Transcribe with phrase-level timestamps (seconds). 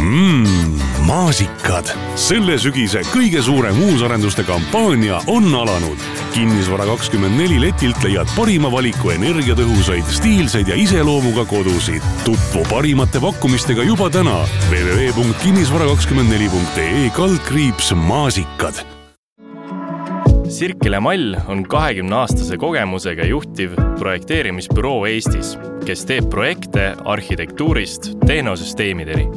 [0.00, 1.86] mmm, maasikad.
[2.16, 5.98] selle sügise kõige suurem uusarenduste kampaania on alanud.
[6.34, 12.02] kinnisvara kakskümmend neli letilt leiad parima valiku energiatõhusaid, stiilseid ja iseloomuga kodusid.
[12.24, 18.74] tutvu parimate pakkumistega juba täna www.kinnisvara24.ee kaldkriips maasikad
[20.52, 25.54] Sirkele Mall on kahekümne aastase kogemusega juhtiv projekteerimisbüroo Eestis,
[25.86, 29.28] kes teeb projekte arhitektuurist tehnosüsteemideni.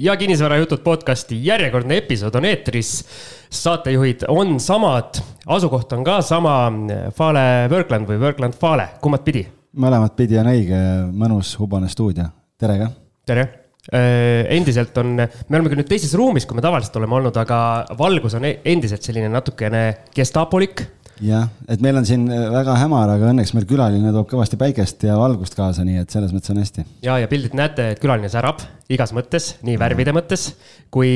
[0.00, 3.04] Ja kinnisvarajutud podcasti järjekordne episood on eetris.
[3.50, 6.72] saatejuhid on samad, asukoht on ka sama,
[7.16, 9.46] Fale Workland või Workland Fale, kummat pidi?
[9.76, 10.78] mõlemat pidi on õige,
[11.12, 12.92] mõnus hubane stuudio, tere ka.
[13.26, 13.48] tere
[13.90, 17.58] Äh, endiselt on, me oleme küll nüüd teises ruumis, kui me tavaliselt oleme olnud, aga
[17.98, 19.80] valgus on e-, endiselt selline natukene
[20.14, 20.84] gestaapolik.
[21.24, 25.16] Jah, et meil on siin väga hämar, aga õnneks meil külaline toob kõvasti päikest ja
[25.20, 26.84] valgust kaasa, nii et selles mõttes on hästi.
[27.04, 30.50] ja, ja pildilt näete, et külaline särab igas mõttes, nii värvide mõttes
[30.92, 31.12] kui,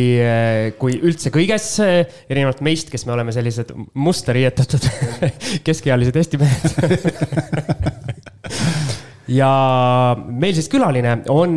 [0.80, 4.88] kui üldse kõiges, erinevalt meist, kes me oleme sellised musta riietatud
[5.69, 6.68] keskealised Eesti mehed
[9.41, 9.52] ja
[10.28, 11.56] meil siis külaline on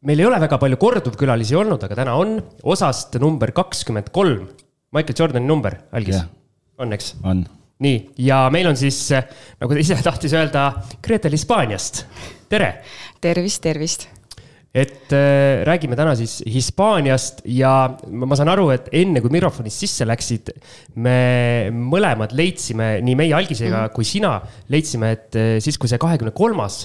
[0.00, 4.48] meil ei ole väga palju korduvkülalisi olnud, aga täna on osast number kakskümmend kolm.
[4.90, 6.28] Michael Jordani number, algis yeah.,
[6.80, 7.14] on, eks?
[7.24, 7.44] on.
[7.84, 9.02] nii, ja meil on siis,
[9.60, 10.70] nagu ta ise tahtis öelda,
[11.04, 12.04] Gretel Hispaaniast,
[12.50, 12.72] tere.
[13.20, 14.08] tervist, tervist
[14.70, 17.72] et äh, räägime täna siis Hispaaniast ja
[18.06, 20.52] ma saan aru, et enne kui mikrofonist sisse läksid,
[21.02, 23.94] me mõlemad leidsime, nii meie algisega mm.
[23.96, 24.36] kui sina,
[24.70, 26.84] leidsime, et äh, siis, kui see kahekümne kolmas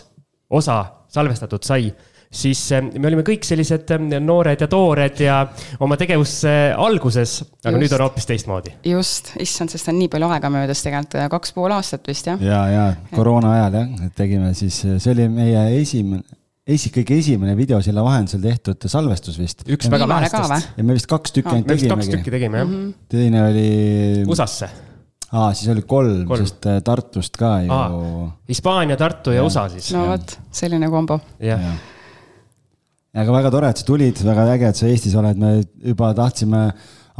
[0.49, 0.79] osa
[1.13, 1.91] salvestatud sai
[2.35, 5.41] siis eh, me olime kõik sellised eh, noored ja toored ja
[5.85, 7.83] oma tegevuse alguses, aga just.
[7.83, 8.75] nüüd on hoopis teistmoodi.
[8.91, 12.41] just, issand, sest on nii palju aega möödas tegelikult, kaks pool aastat vist jah.
[12.43, 16.25] ja, ja koroona ajal jah, et tegime siis, see oli meie esimene
[16.65, 19.63] esi, kõige esimene video selle vahendusel tehtud salvestus vist.
[19.69, 20.73] üks väga vähestest.
[20.77, 21.93] ja me vist kaks tükki ainult tegimegi.
[21.93, 22.75] kaks tükki tegime jah mm.
[22.81, 23.07] -hmm.
[23.09, 23.69] teine oli.
[24.25, 24.69] USA-sse.
[25.31, 28.29] aa, siis oli kolm, kolm., sest Tartust ka ju.
[28.49, 29.91] Hispaania, Tartu ja, ja USA siis.
[29.93, 31.19] no vot, selline kombo.
[31.39, 31.75] jah ja
[33.15, 36.67] aga väga tore, et sa tulid, väga äge, et sa Eestis oled, me juba tahtsime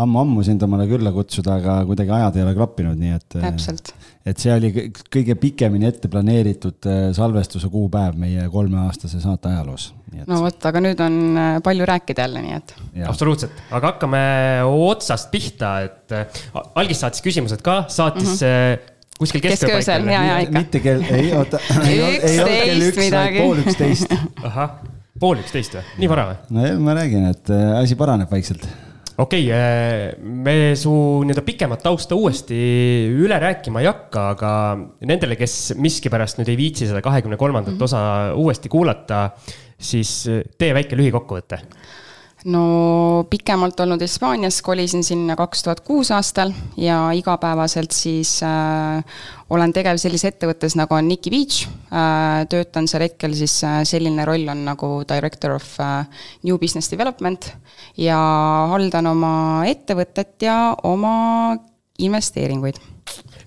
[0.03, 3.27] ammu-ammu sind omale külla kutsuda, aga kuidagi ajad ei ole klappinud, nii et.
[3.31, 3.93] täpselt.
[4.27, 4.71] et see oli
[5.13, 9.93] kõige pikemini ette planeeritud äh, salvestuse kuupäev meie kolmeaastase saate ajaloos.
[10.27, 12.75] no vot, aga nüüd on äh, palju rääkida jälle, nii et.
[13.07, 14.25] absoluutselt, aga hakkame
[14.67, 16.17] otsast pihta, et
[16.75, 18.51] algis saatis küsimused ka, saatis mm.
[18.51, 19.79] -hmm kuskil keskööl.
[20.51, 21.55] mitte kell, ei oota.
[21.87, 23.39] üksteist midagi.
[23.39, 24.11] pool üksteist.
[24.43, 24.75] ahah
[25.19, 26.41] pool üksteist või, nii vara või?
[26.57, 28.65] no ma räägin, et äh, asi paraneb vaikselt.
[29.17, 30.91] okei okay,, äh, me su
[31.23, 32.57] nii-öelda pikemat tausta uuesti
[33.15, 34.53] üle rääkima ei hakka, aga
[35.07, 37.87] nendele, kes miskipärast nüüd ei viitsi seda kahekümne kolmandat mhm.
[37.87, 38.01] osa
[38.35, 39.29] uuesti kuulata,
[39.79, 41.63] siis äh, tee väike lühikokkuvõte
[42.45, 49.01] no pikemalt olnud Hispaanias, kolisin sinna kaks tuhat kuus aastal ja igapäevaselt siis äh,
[49.49, 52.45] olen tegev sellises ettevõttes nagu on Nikki Beach äh,.
[52.49, 56.05] töötan seal hetkel siis äh, selline roll on nagu director of äh,
[56.43, 57.49] new business development
[57.97, 58.19] ja
[58.73, 59.35] haldan oma
[59.69, 61.15] ettevõtet ja oma
[61.97, 62.77] investeeringuid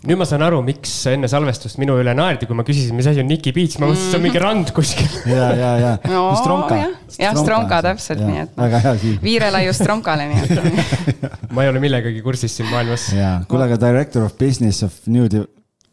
[0.07, 3.23] nüüd ma saan aru, miks enne salvestust minu üle naerdi, kui ma küsisin, mis asi
[3.23, 5.09] on Niki Beach, ma mõtlesin, et see on mingi rand kuskil.
[5.33, 6.23] ja, ja, ja no,.
[6.39, 6.79] Stronka.
[7.19, 8.55] jah, Stronka täpselt, nii et.
[8.59, 9.21] väga hea siin.
[9.25, 10.99] viirelaiu Stronkale, nii et
[11.55, 13.11] ma ei ole millegagi kursis siin maailmas.
[13.17, 15.27] jaa, kuule, aga director of business of new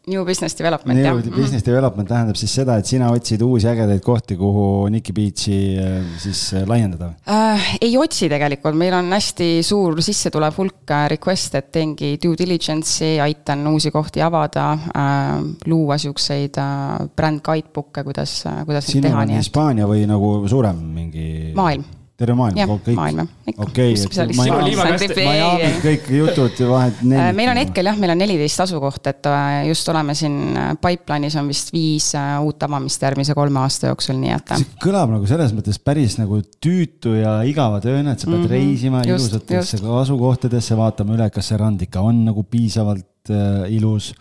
[0.06, 1.14] New Business Development, jah.
[1.14, 1.34] New mhm.
[1.34, 5.96] Business Development tähendab siis seda, et sina otsid uusi ägedaid kohti, kuhu Nikki Beach'i äh,
[6.22, 7.72] siis äh, laiendada äh,?
[7.82, 13.18] ei otsi tegelikult, meil on hästi suur sissetulev hulk äh, request'e, et teengi due diligence'i,
[13.24, 15.34] aitan uusi kohti avada äh,,
[15.66, 21.28] luua siukseid äh, brand guidebook'e, kuidas, kuidas siin on Hispaania või nagu suurem mingi?
[21.58, 21.82] maailm
[22.16, 22.56] terve maailm?
[22.58, 23.66] jah, maailm jah, ikka.
[23.66, 27.02] okei okay,, et Miami kõik jutud vahet.
[27.04, 30.70] Äh, meil on hetkel jah, meil on neliteist asukohta, et äh, just oleme siin, äh,
[30.80, 34.54] pipeline'is on vist viis uut avamist järgmise kolme aasta jooksul, nii et.
[34.56, 38.46] see kõlab nagu selles mõttes päris nagu tüütu ja igava tööna, et sa pead mm
[38.46, 38.56] -hmm.
[38.56, 44.14] reisima ilusatesse asukohtadesse, vaatama üle, kas see rand ikka on nagu piisavalt äh, ilus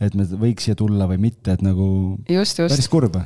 [0.00, 1.86] et me võiks siia tulla või mitte, et nagu
[2.28, 2.72] just, just.
[2.72, 3.18] päris kurb.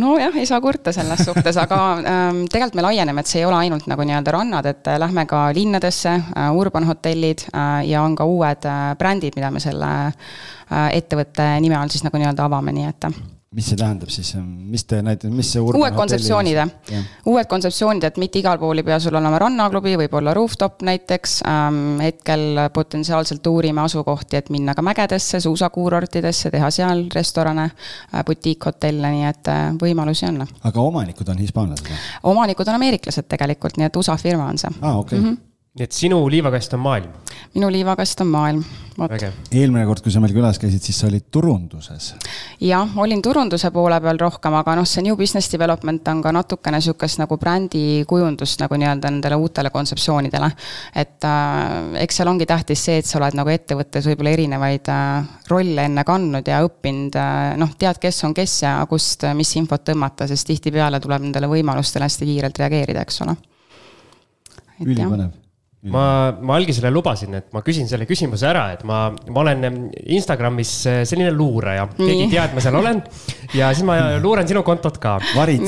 [0.00, 3.58] nojah, ei saa kurta selles suhtes, aga ähm, tegelikult me laieneme, et see ei ole
[3.58, 8.16] ainult nagu nii-öelda rannad, et äh, lähme ka linnadesse äh,, urban hotellid äh, ja on
[8.18, 12.74] ka uued äh, brändid, mida me selle äh, ettevõtte nime all siis nagu nii-öelda avame,
[12.76, 13.10] nii et
[13.52, 16.60] mis see tähendab siis, mis te näitate, mis see uued kontseptsioonid,
[17.28, 21.38] uued kontseptsioonid, et mitte igal pool ei pea sul olema rannaklubi, võib olla rooftop näiteks
[21.48, 22.00] ähm,.
[22.02, 29.28] hetkel potentsiaalselt uurime asukohti, et minna ka mägedesse, suusakuurortidesse, teha seal restorane äh,, butiikhotelle, nii
[29.28, 30.42] et äh, võimalusi on.
[30.64, 31.92] aga omanikud on hispaanlased
[32.32, 34.72] omanikud on ameeriklased tegelikult, nii et USA firma on see.
[34.80, 35.30] aa ah,, okei okay.
[35.30, 35.32] mm.
[35.36, 37.12] -hmm nii et sinu liivakast on maailm?
[37.54, 38.58] minu liivakast on maailm,
[38.98, 39.12] vot.
[39.56, 42.10] eelmine kord, kui sa meil külas käisid, siis sa olid turunduses.
[42.60, 46.82] jah, olin turunduse poole peal rohkem, aga noh, see new business development on ka natukene
[46.84, 50.52] sihukest nagu brändikujundust nagu nii-öelda nendele uutele kontseptsioonidele.
[50.92, 55.34] et äh, eks seal ongi tähtis see, et sa oled nagu ettevõttes võib-olla erinevaid äh,
[55.48, 59.88] rolle enne kandnud ja õppinud äh,, noh, tead, kes on kes ja kust, mis infot
[59.88, 63.40] tõmmata, sest tihtipeale tuleb nendele võimalustele hästi kiirelt reageerida, eks ole.
[64.84, 65.40] ülipõnev
[65.90, 70.74] ma, ma algisele lubasin, et ma küsin selle küsimuse ära, et ma, ma olen Instagramis
[70.86, 73.00] äh, selline luuraja, keegi ei tea, et ma seal olen.
[73.58, 75.16] ja siis ma luuren sinu kontot ka.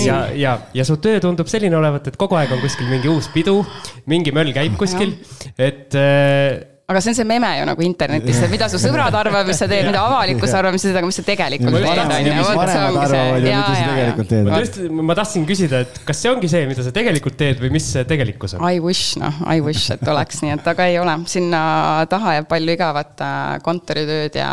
[0.04, 3.30] ja, ja, ja su töö tundub selline olevat, et kogu aeg on kuskil mingi uus
[3.34, 3.58] pidu,
[4.10, 5.16] mingi möll käib kuskil,
[5.58, 9.46] et äh, aga see on see meme ju nagu internetis, et mida su sõbrad arvavad,
[9.48, 11.78] mis sa teed, mida avalikkus arvab, mis sa teed, aga mis sa tegelikult
[14.28, 14.90] teed, on ju.
[15.00, 18.04] ma tahtsin küsida, et kas see ongi see, mida sa tegelikult teed või mis see
[18.08, 18.66] tegelikkus on?
[18.68, 21.16] I wish, noh, I wish, et oleks nii, et aga ei ole.
[21.30, 21.62] sinna
[22.10, 24.50] taha jääb palju igavat äh, kontoritööd ja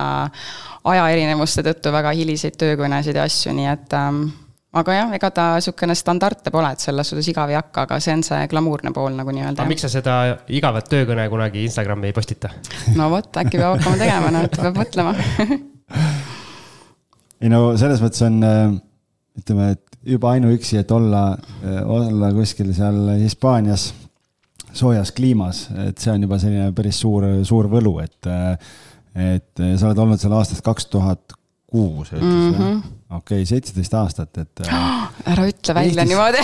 [0.87, 4.23] aja erinevuste tõttu väga hiliseid töökõnesid ja asju, nii et ähm,
[4.71, 8.13] aga jah, ega ta niisugune standardne pole, et selles suhtes igav ei hakka, aga see
[8.15, 9.59] on see glamuurne pool nagu nii-öelda.
[9.59, 10.17] aga miks sa seda
[10.51, 12.53] igavat töökõne kunagi Instagrami ei postita?
[12.99, 15.15] no vot, äkki peab hakkama tegema, no et peab mõtlema
[17.41, 18.77] ei no selles mõttes on, äh,
[19.41, 21.25] ütleme, et juba ainuüksi, et olla,
[21.65, 23.89] äh, olla kuskil seal Hispaanias
[24.71, 28.55] soojas kliimas, et see on juba selline päris suur, suur võlu, et, äh,
[29.35, 31.35] et sa oled olnud seal aastast kaks tuhat
[31.71, 32.73] kuus, ütles mm -hmm.
[32.73, 32.89] jah?
[33.11, 34.75] okei okay,, seitseteist aastat, et äh,
[35.31, 36.09] ära ütle välja Eestis...
[36.09, 36.43] niimoodi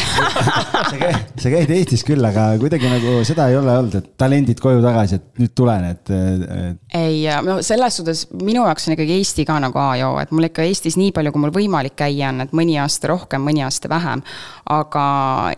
[0.91, 4.59] sa käid, sa käid Eestis küll, aga kuidagi nagu seda ei ole olnud, et talendid
[4.63, 6.79] koju tagasi, et nüüd tulen, et, et....
[7.00, 10.31] ei, no selles suhtes minu jaoks on ikkagi Eesti ka nagu A ja O, et
[10.35, 13.63] mul ikka Eestis nii palju, kui mul võimalik käia on, et mõni aasta rohkem, mõni
[13.65, 14.24] aasta vähem.
[14.71, 15.07] aga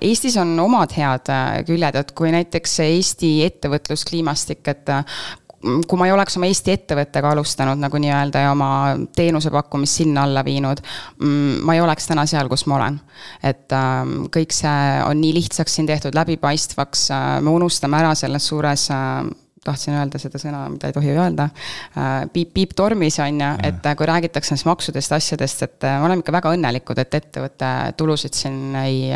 [0.02, 4.98] Eestis on omad head äh, küljed, et kui näiteks Eesti ettevõtluskliimastik, et
[5.60, 8.70] kui ma ei oleks oma Eesti ettevõttega alustanud nagu nii-öelda ja oma
[9.16, 10.82] teenuse pakkumist sinna alla viinud,
[11.20, 13.00] mm, ma ei oleks täna seal, kus ma olen.
[13.44, 18.48] et äh, kõik see on nii lihtsaks siin tehtud, läbipaistvaks äh,, me unustame ära selles
[18.48, 19.24] suures äh,
[19.66, 23.86] tahtsin öelda seda sõna, mida ei tohi öelda äh,, piip, piip tormis, on ju, et
[23.86, 27.72] äh, kui räägitakse nendest maksudest, asjadest, et äh, me oleme ikka väga õnnelikud, et ettevõtte
[28.00, 29.10] tulusid siin ei,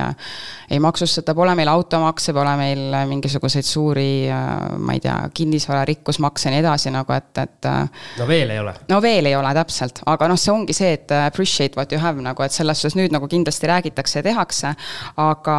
[0.69, 6.55] ei maksustata, pole meil automakse, pole meil mingisuguseid suuri, ma ei tea, kinnisvara rikkusmakse ja
[6.55, 7.69] nii edasi nagu, et, et.
[8.19, 8.75] no veel ei ole.
[8.91, 12.21] no veel ei ole, täpselt, aga noh, see ongi see, et appreciate what you have
[12.23, 14.75] nagu, et selles suhtes nüüd nagu kindlasti räägitakse ja tehakse,
[15.23, 15.57] aga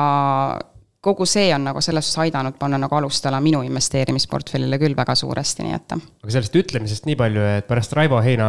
[1.04, 5.66] kogu see on nagu selles suhtes aidanud panna nagu alustala minu investeerimisportfellile küll väga suuresti,
[5.66, 5.96] nii et.
[6.24, 8.48] aga sellest ütlemisest nii palju, et pärast Raivo Heina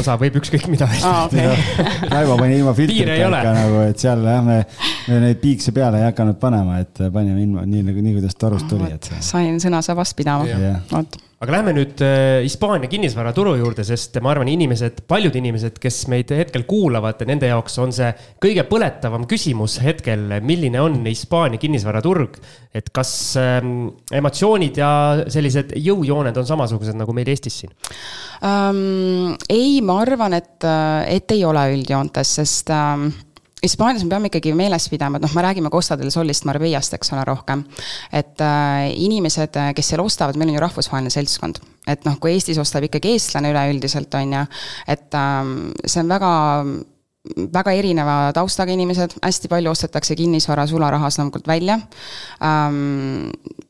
[0.00, 1.24] osa võib ükskõik mida öelda ah,.
[1.30, 1.86] Okay.
[2.14, 4.60] Raivo pani ilma filtrita ikka nagu, et seal jah, me,
[5.08, 8.70] me neid piikse peale ei hakanud panema, et panime ilma nii nagu, nii kuidas torust
[8.70, 9.12] tuli, et.
[9.24, 10.48] sain sõna sabast pidama,
[10.92, 16.02] vot aga lähme nüüd äh, Hispaania kinnisvaraturu juurde, sest ma arvan, inimesed, paljud inimesed, kes
[16.12, 18.10] meid hetkel kuulavad, nende jaoks on see
[18.44, 22.36] kõige põletavam küsimus hetkel, milline on Hispaania kinnisvaraturg.
[22.74, 24.90] et kas ähm, emotsioonid ja
[25.32, 27.72] sellised jõujooned on samasugused nagu meil Eestis siin
[28.44, 29.34] um,?
[29.48, 30.68] ei, ma arvan, et,
[31.08, 33.08] et ei ole üldjoontes, sest um
[33.62, 37.12] Hispaanias me peame ikkagi meeles pidama, et noh, me räägime Costa del Solist, Marbellast, eks
[37.12, 37.64] ole, rohkem.
[38.12, 41.60] et äh, inimesed, kes seal ostavad, meil on ju rahvusvaheline seltskond.
[41.86, 44.46] et noh, kui Eestis ostab ikkagi eestlane üleüldiselt, on ju,
[44.88, 45.52] et äh,
[45.84, 46.32] see on väga
[47.52, 51.76] väga erineva taustaga inimesed, hästi palju ostetakse kinnisvara sularahas loomulikult välja
[52.44, 53.28] ähm,.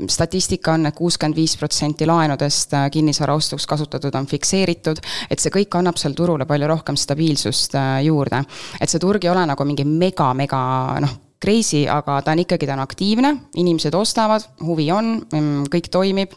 [0.09, 5.43] statistika on et, et kuuskümmend viis protsenti laenudest äh, kinnisvara ostuks kasutatud on fikseeritud, et
[5.43, 8.45] see kõik annab seal turule palju rohkem stabiilsust äh, juurde.
[8.81, 10.63] et see turg ei ole nagu mingi mega-mega
[11.03, 15.89] noh crazy, aga ta on ikkagi, ta on aktiivne, inimesed ostavad, huvi on, mm, kõik
[15.91, 16.37] toimib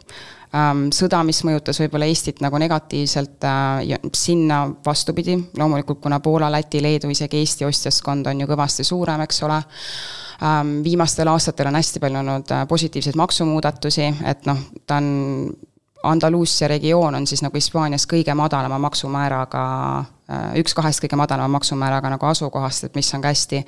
[0.94, 7.10] sõda, mis mõjutas võib-olla Eestit nagu negatiivselt, äh, sinna vastupidi, loomulikult kuna Poola, Läti, Leedu,
[7.10, 9.62] isegi Eesti ostjaskond on ju kõvasti suurem, eks ole.
[10.44, 15.52] Ähm, viimastel aastatel on hästi palju olnud äh, positiivseid maksumuudatusi, et noh, ta on,
[16.04, 19.64] Andaluusia regioon on siis nagu Hispaanias kõige madalama maksumääraga,
[20.28, 23.64] äh, üks kahest kõige madalama maksumääraga nagu asukohast, et mis on ka hästi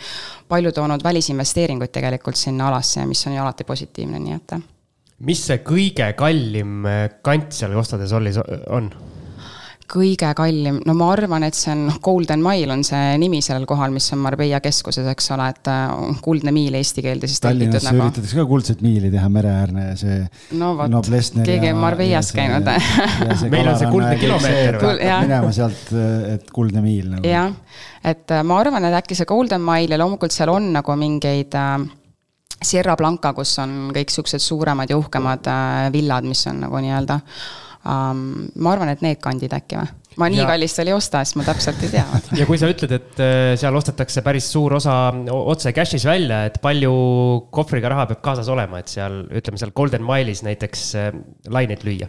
[0.49, 4.59] palju toonud välisinvesteeringuid tegelikult sinna alasse ja mis on ju alati positiivne, nii et
[5.25, 8.91] mis see kõige kallim äh, kant seal Costa de Solis on?
[9.87, 13.69] kõige kallim, no ma arvan, et see on, noh, Golden Mile on see nimi sellel
[13.71, 17.87] kohal, mis on Marbella keskuses, eks ole, et äh, kuldne miil eesti keelde siis Tallinnas
[17.87, 18.03] nagu.
[18.03, 20.19] üritatakse ka kuldset miili teha mereäärne see.
[20.59, 21.11] no vot,
[21.47, 22.67] keegi on Marbellas käinud
[23.55, 24.81] meil on see kuldne kilomeeter
[25.23, 25.95] minema sealt,
[26.35, 27.31] et kuldne miil nagu.
[27.31, 27.55] jah,
[28.03, 31.55] et äh, ma arvan, et äkki see Golden Mile ja loomulikult seal on nagu mingeid
[31.55, 31.87] äh,
[32.63, 37.21] Sierra Blanca, kus on kõik siuksed suuremad ja uhkemad äh, villad, mis on nagu nii-öelda
[37.85, 38.27] um,.
[38.57, 39.93] ma arvan, et need kandid äkki või?
[40.17, 40.47] ma nii ja.
[40.49, 42.05] kallist veel ei osta, sest ma täpselt ei tea
[42.41, 44.97] ja kui sa ütled, et äh, seal ostetakse päris suur osa
[45.37, 46.93] otse cash'is välja, et palju
[47.53, 51.11] kohvriga raha peab kaasas olema, et seal, ütleme seal Golden Mile'is näiteks äh,
[51.53, 52.09] laineid lüüa?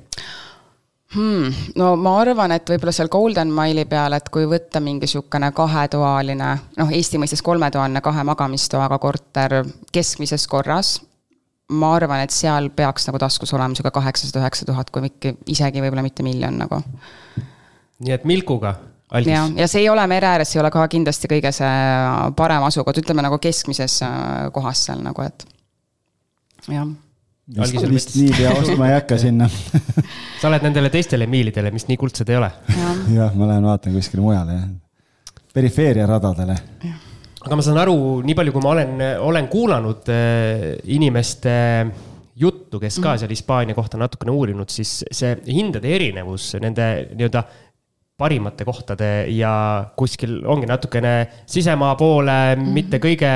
[1.16, 1.54] Hmm,?
[1.80, 6.50] no ma arvan, et võib-olla seal Golden Mile'i peal, et kui võtta mingi niisugune kahetoaline,
[6.78, 9.62] noh, Eesti mõistes kolmetoaline kahe magamistoaga korter
[9.96, 10.98] keskmises korras,
[11.78, 15.84] ma arvan, et seal peaks nagu taskus olema sihuke kaheksasada, üheksa tuhat, kui mitte, isegi
[15.84, 16.82] võib-olla mitte miljon nagu.
[18.04, 18.76] nii et Milkuga
[19.12, 19.32] algis.
[19.32, 21.74] ja, ja see ei ole mere ääres, ei ole ka kindlasti kõige see
[22.40, 25.48] parem asukoht, ütleme nagu keskmises äh, kohas seal nagu, et
[26.72, 26.88] jah.
[27.56, 29.50] Vist, vist nii pea ostma ei hakka sinna
[30.42, 32.96] sa oled nendele teistele miilidele, mis nii kuldsed ei ole ja..
[33.22, 35.44] jah, ma lähen vaatan kuskile mujale, jah.
[35.54, 36.58] perifeeria radadele.
[36.84, 37.04] jah
[37.48, 37.96] aga ma saan aru,
[38.28, 41.54] nii palju, kui ma olen, olen kuulanud äh, inimeste
[42.38, 43.22] juttu, kes ka mm.
[43.22, 47.44] seal Hispaania kohta natukene uurinud, siis see hindade erinevus nende nii-öelda
[48.18, 49.52] parimate kohtade ja
[49.98, 51.14] kuskil ongi natukene
[51.46, 52.78] sisemaa poole mm, -hmm.
[52.78, 53.32] mitte kõige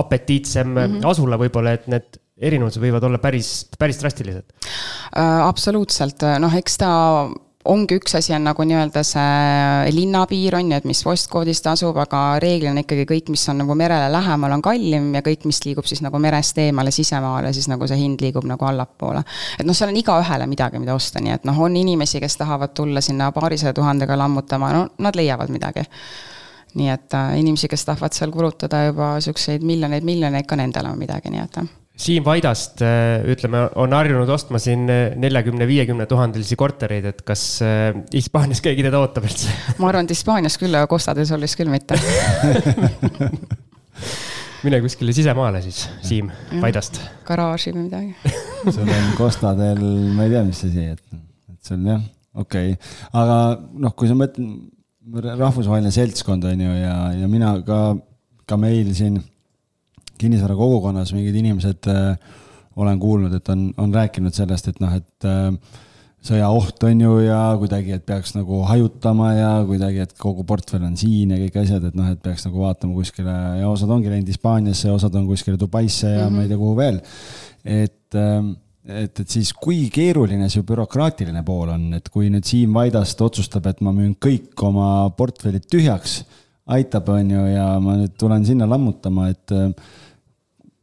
[0.00, 1.08] apetiitsem mm -hmm.
[1.08, 5.44] asula võib-olla, et need erinevused võivad olla päris, päris drastilised äh,.
[5.48, 6.90] absoluutselt, noh, eks ta
[7.68, 11.96] ongi üks asi on nagu nii-öelda see linnapiir on ju, et mis postkoodis ta asub,
[12.00, 15.88] aga reeglina ikkagi kõik, mis on nagu merele lähemal, on kallim ja kõik, mis liigub
[15.88, 19.24] siis nagu merest eemale sisemaale, siis nagu see hind liigub nagu allapoole.
[19.58, 22.72] et noh, seal on igaühele midagi, mida osta, nii et noh, on inimesi, kes tahavad
[22.74, 25.84] tulla sinna paarisaja tuhandega lammutama, no nad leiavad midagi
[26.78, 30.98] nii et äh, inimesi, kes tahavad seal kulutada juba siukseid miljoneid, miljoneid, ka nendel on
[31.00, 31.60] midagi, nii et
[31.98, 37.42] Siim Vaidast, äh, ütleme, on harjunud ostma siin äh, neljakümne, viiekümne tuhandelisi kortereid, et kas
[37.66, 39.50] äh, Hispaanias keegi teda ootab üldse?
[39.82, 41.98] ma arvan, et Hispaanias küll, aga Costa del Solis küll mitte
[44.64, 46.30] mine kuskile sisemaale siis, Siim
[46.62, 47.00] Vaidast.
[47.26, 48.34] garaaži või midagi
[48.76, 49.82] sul on Costa del,
[50.14, 51.02] ma ei tea, mis asi, et,
[51.50, 52.04] et see on jah,
[52.44, 52.92] okei okay.,
[53.24, 54.54] aga noh, kui sa mõtled,
[55.34, 57.80] rahvusvaheline seltskond on ju ja, ja mina ka,
[58.46, 59.18] ka meil siin
[60.18, 62.38] kinnisvara kogukonnas mingid inimesed äh,
[62.78, 65.50] olen kuulnud, et on, on rääkinud sellest, et noh, et äh,
[66.28, 70.96] sõjaoht on ju ja kuidagi, et peaks nagu hajutama ja kuidagi, et kogu portfell on
[70.98, 74.30] siin ja kõik asjad, et noh, et peaks nagu vaatama kuskile ja osad ongi läinud
[74.30, 76.36] Hispaaniasse, osad on kuskile Dubaisse ja mm -hmm.
[76.36, 77.00] ma ei tea, kuhu veel.
[77.64, 78.50] et, äh,
[79.02, 83.66] et, et siis kui keeruline see bürokraatiline pool on, et kui nüüd Siim Vaidast otsustab,
[83.66, 86.24] et ma müün kõik oma portfellid tühjaks,
[86.66, 89.52] aitab, on ju, ja ma nüüd tulen sinna lammutama, et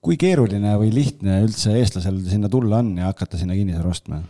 [0.06, 4.22] kui keeruline või lihtne üldse eestlasel sinna tulla on ja hakata sinna kinnisvara ostma?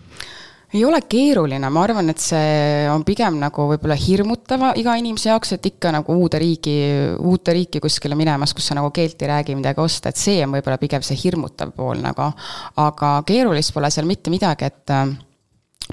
[0.75, 5.53] ei ole keeruline, ma arvan, et see on pigem nagu võib-olla hirmutav iga inimese jaoks,
[5.55, 6.73] et ikka nagu uude riigi,
[7.15, 10.51] uute riiki kuskile minemas, kus sa nagu keelt ei räägi, midagi osta, et see on
[10.57, 12.27] võib-olla pigem see hirmutav pool nagu.
[12.81, 15.05] aga keerulist pole seal mitte midagi, et äh,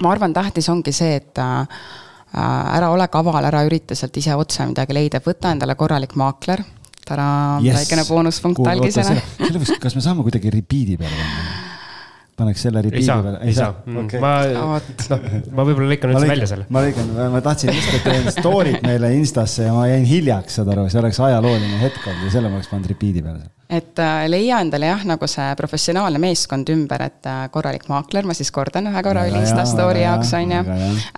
[0.03, 1.87] ma arvan, tähtis ongi see, et äh,
[2.33, 6.65] ära ole kaval, ära ürita sealt ise otse midagi leida, võta endale korralik maakler
[7.07, 9.19] tadaa yes., väikene boonuspunkt algisena.
[9.37, 11.61] sellepärast, kas me saame kuidagi repeat'i peale panna?
[12.39, 13.41] paneks selle repeat'i peale?
[13.47, 14.21] ei saa, mm, okay.
[14.23, 14.33] ma,
[15.11, 16.69] noh, ma võib-olla lõikan üldse välja selle.
[16.73, 20.71] ma lõikan, ma tahtsin just, et teen story'd meile Instasse ja ma jäin hiljaks, saad
[20.75, 24.25] aru, see oleks ajalooline hetk olnud ja selle ma oleks pannud repeat'i peale et äh,
[24.29, 28.91] leia endale jah, nagu see professionaalne meeskond ümber, et äh, korralik maakler, ma siis kordan
[28.91, 30.61] ühe korra veel Insta story jaoks, on ju.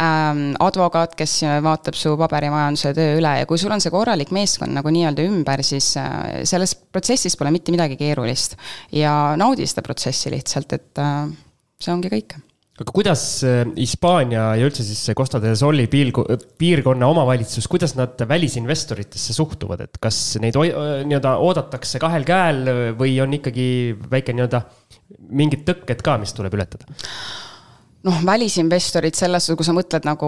[0.06, 4.76] Ähm, advokaat, kes vaatab su paberimajanduse töö üle ja kui sul on see korralik meeskond
[4.76, 8.58] nagu nii-öelda ümber, siis äh, selles protsessis pole mitte midagi keerulist.
[8.96, 11.06] ja naudi seda protsessi lihtsalt, et
[11.82, 12.38] see ongi kõik
[12.76, 16.26] aga kuidas äh, Hispaania ja üldse siis see Costa del Soli piilgu,
[16.60, 22.68] piirkonna omavalitsus, kuidas nad välisinvestoritesse suhtuvad, et kas neid nii-öelda oodatakse kahel käel
[23.00, 23.68] või on ikkagi
[24.12, 24.66] väike nii-öelda
[25.32, 27.00] mingid tõkked ka, mis tuleb ületada?
[28.06, 30.28] noh, välisinvestorid selles suhtes, kui sa mõtled nagu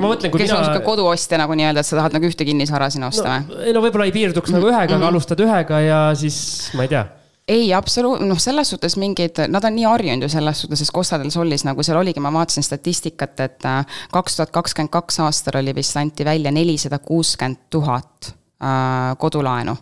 [0.00, 0.14] no,.
[0.16, 0.56] kes mina...
[0.56, 3.76] on sihuke koduostja nagu nii-öelda, et sa tahad nagu ühte kinnisvara sinna osta või no,?
[3.76, 4.64] no võib-olla ei piirduks mm -hmm.
[4.64, 5.04] nagu ühega mm, -hmm.
[5.04, 6.38] aga alustad ühega ja siis
[6.74, 7.04] ma ei tea
[7.48, 11.18] ei, absoluut-, noh, selles suhtes mingid, nad on nii harjunud ju selles suhtes, sest Costa
[11.20, 15.60] del Solis nagu seal oligi, ma vaatasin statistikat, et äh, kaks tuhat kakskümmend kaks aastal
[15.60, 19.76] oli vist, anti välja nelisada kuuskümmend tuhat äh, kodulaenu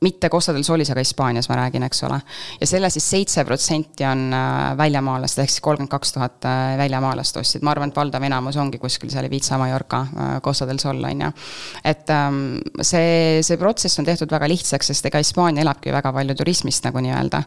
[0.00, 2.20] mitte Costa del Solis, aga Hispaanias ma räägin, eks ole.
[2.60, 7.36] ja selle siis seitse protsenti on äh, väljamaalast, ehk siis kolmkümmend kaks tuhat äh, väljamaalast
[7.40, 11.02] ostsid, ma arvan, et valdav enamus ongi kuskil seal Ibiza, Mallorca, äh, Costa del Sol,
[11.04, 11.30] on ju.
[11.84, 12.38] et ähm,
[12.80, 17.02] see, see protsess on tehtud väga lihtsaks, sest ega Hispaania elabki väga palju turismist nagu
[17.02, 17.42] nii-öelda.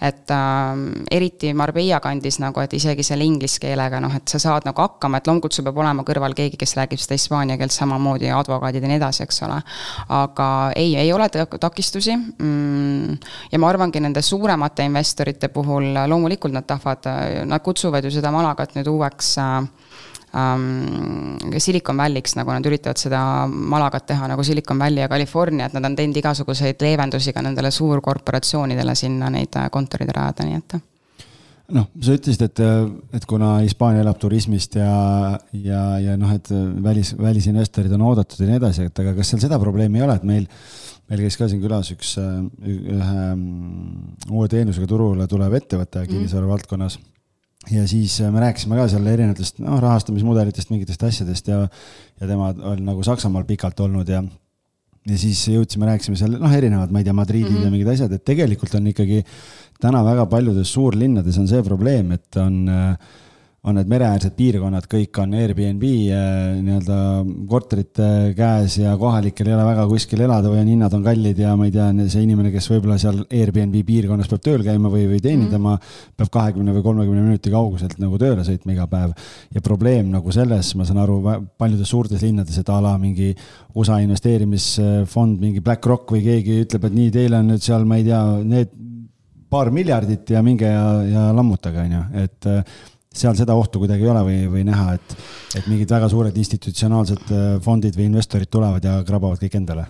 [0.00, 4.68] et ähm, eriti Marbella kandis nagu, et isegi selle inglise keelega noh, et sa saad
[4.68, 8.30] nagu hakkama, et loomulikult sul peab olema kõrval keegi, kes räägib seda hispaania keelt samamoodi,
[8.30, 9.58] advokaadid ja nii edasi, eks ole.
[10.22, 13.18] aga ei, ei ole takistusi takistusi mm,.
[13.52, 18.74] ja ma arvangi nende suuremate investorite puhul loomulikult nad tahavad, nad kutsuvad ju seda Malagat
[18.76, 19.68] nüüd uueks äh,
[20.36, 25.76] um, Silicon Valley'ks, nagu nad üritavad seda Malagat teha nagu Silicon Valley ja California, et
[25.76, 30.78] nad on teinud igasuguseid leevendusi ka nendele suurkorporatsioonidele sinna neid äh, kontoreid rajada, nii et
[31.74, 32.60] noh, sa ütlesid, et,
[33.18, 36.50] et kuna Hispaania elab turismist ja, ja, ja noh, et
[36.82, 40.14] välis, välisinvestorid on oodatud ja nii edasi, et aga kas seal seda probleemi ei ole,
[40.14, 40.46] et meil
[41.10, 46.10] meil käis ka siin külas üks, äh, ühe mm, uue teenusega turule tulev ettevõte mhm.
[46.12, 46.98] kinnisvara valdkonnas.
[47.70, 51.62] ja siis äh, me rääkisime ka seal erinevatest noh, rahastamismudelitest, mingitest asjadest ja,
[52.20, 54.24] ja tema on nagu Saksamaal pikalt olnud ja
[55.06, 57.68] ja siis jõudsime, rääkisime seal noh, erinevad, ma ei tea, Madridid mm -hmm.
[57.68, 59.22] ja mingid asjad, et tegelikult on ikkagi
[59.80, 62.96] täna väga paljudes suurlinnades on see probleem, et on äh,
[63.66, 65.82] on need mereäärsed piirkonnad, kõik on Airbnb
[66.14, 66.28] äh,
[66.62, 66.98] nii-öelda
[67.50, 71.56] korterite käes ja kohalikel ei ole väga kuskil elada või on hinnad on kallid ja
[71.58, 75.18] ma ei tea, see inimene, kes võib-olla seal Airbnb piirkonnas peab tööl käima või, või
[75.24, 79.18] teenindama mm., peab kahekümne või kolmekümne minuti kauguselt nagu tööle sõitma iga päev.
[79.54, 81.18] ja probleem nagu selles, ma saan aru,
[81.58, 83.32] paljudes suurtes linnades, et a la mingi
[83.74, 88.06] USA investeerimisfond, mingi BlackRock või keegi ütleb, et nii, teil on nüüd seal, ma ei
[88.06, 88.74] tea, need
[89.50, 92.54] paar miljardit ja minge ja, ja lammutage, on ju, et
[93.18, 95.16] seal seda ohtu kuidagi ei ole või, või näha, et,
[95.58, 99.88] et mingid väga suured institutsionaalsed äh, fondid või investorid tulevad ja krabavad kõik endale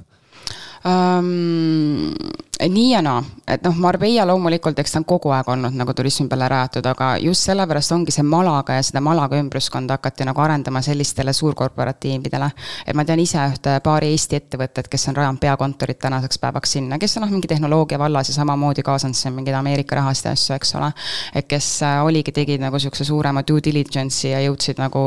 [0.87, 2.13] um,?
[2.61, 6.25] Nii ja naa, et noh, Marbella loomulikult, eks ta on kogu aeg olnud nagu turismi
[6.29, 10.81] peale rajatud, aga just sellepärast ongi see Malaga ja seda Malaga ümbruskonda hakati nagu arendama
[10.83, 12.51] sellistele suurkorporatiividele.
[12.87, 16.99] et ma tean ise ühte paari Eesti ettevõtet, kes on rajanud peakontorit tänaseks päevaks sinna,
[16.99, 20.57] kes on noh, mingi tehnoloogia vallas ja samamoodi kaasanud siin mingeid Ameerika rahasid ja asju,
[20.57, 20.91] eks ole.
[21.35, 25.05] et kes äh, oligi, tegid nagu sihukese suurema due diligence'i ja jõudsid nagu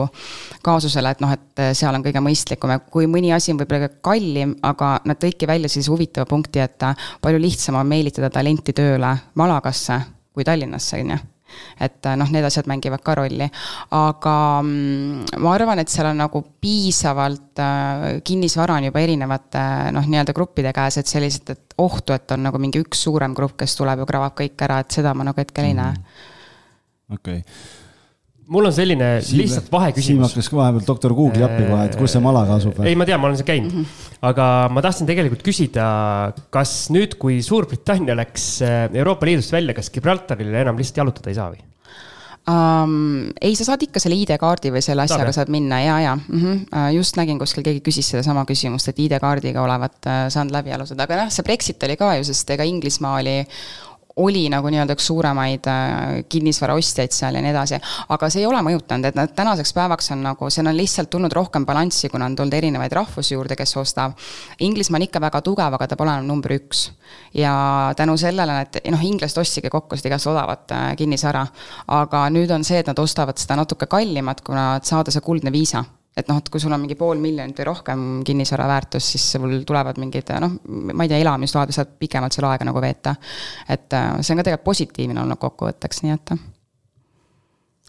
[0.62, 4.56] kaasusele, et noh, et seal on kõige mõistlikum ja kui mõni asi on võib-olla kallim,
[4.62, 6.78] aga nad tõidki välja sellise huvitava punkti, et
[7.22, 10.00] palju lihtsam on meelitada talenti tööle Malagasse
[10.34, 11.20] kui Tallinnasse, on ju.
[11.82, 13.48] Et noh, need asjad mängivad ka rolli,
[13.98, 19.64] aga mm, ma arvan, et seal on nagu piisavalt äh, kinnisvara on juba erinevate
[19.96, 23.58] noh, nii-öelda gruppide käes, et sellised, et ohtu, et on nagu mingi üks suurem grupp,
[23.64, 26.00] kes tuleb ja krabab kõik ära, et seda ma nagu hetkel ei näe.
[27.18, 27.42] okei.
[27.42, 27.79] okay
[28.50, 30.10] mul on selline Siim, lihtsalt vaheküsimus.
[30.10, 32.82] Siim hakkas vahepeal doktor Google'i appi kohe, et kus see Malaga asub?
[32.84, 33.74] ei, ma tean, ma olen seal käinud.
[33.76, 34.20] -hmm.
[34.32, 35.88] aga ma tahtsin tegelikult küsida,
[36.54, 41.40] kas nüüd, kui Suurbritannia läks äh, Euroopa Liidust välja, kas Gibraltarile enam lihtsalt jalutada ei
[41.40, 41.66] saa või?
[42.50, 46.40] Um, ei, sa saad ikka selle ID-kaardi või selle asjaga saad minna ja, ja mm
[46.40, 46.86] -hmm.
[46.96, 51.20] just nägin kuskil keegi küsis sedasama küsimust, et ID-kaardiga olevat uh, saanud läbi jalutada, aga
[51.26, 53.36] noh, see Brexit oli ka ju, sest ega Inglismaa oli
[54.20, 57.80] oli nagu nii-öelda üks suuremaid äh, kinnisvaraostjaid seal ja nii edasi.
[58.16, 61.34] aga see ei ole mõjutanud, et nad tänaseks päevaks on nagu, seal on lihtsalt tulnud
[61.36, 64.18] rohkem balanssi, kuna on tulnud erinevaid rahvusi juurde, kes ostab.
[64.60, 66.90] Inglismaa on ikka väga tugev, aga ta pole enam number üks.
[67.34, 67.54] ja
[67.98, 71.46] tänu sellele, et noh, inglased ostsidki kokku seda igast odavat äh, kinnisvara.
[71.88, 75.86] aga nüüd on see, et nad ostavad seda natuke kallimat, kuna saada see kuldne viisa
[76.18, 79.62] et noh, et kui sul on mingi pool miljonit või rohkem kinnisvara väärtus, siis sul
[79.68, 83.16] tulevad mingid noh, ma ei tea, elamisload saad pikemalt seal aega nagu veeta.
[83.70, 86.34] et äh, see on ka tegelikult positiivne olnud kokkuvõtteks, nii et.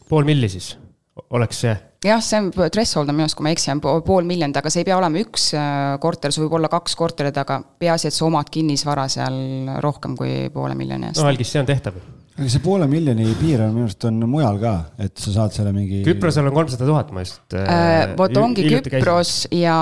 [0.09, 0.75] pool milli siis,
[1.31, 1.75] oleks see?
[2.05, 4.73] jah, see on, threshold on minu arust, kui ma ei eksi, on pool miljonit, aga
[4.73, 8.17] see ei pea olema üks äh, korter, sul võib olla kaks korterit, aga peaasi, et
[8.17, 11.23] sa omad kinnisvara seal rohkem kui poole miljoni eest.
[11.23, 11.99] no algis, see on tehtav
[12.41, 14.75] aga see poole miljoni piir on minu arust on mujal ka,
[15.05, 16.01] et sa saad selle mingi.
[16.07, 17.67] Küprosel on kolmsada tuhat, ma just äh,.
[17.69, 19.63] äh vot ongi Küpros käisin.
[19.67, 19.79] ja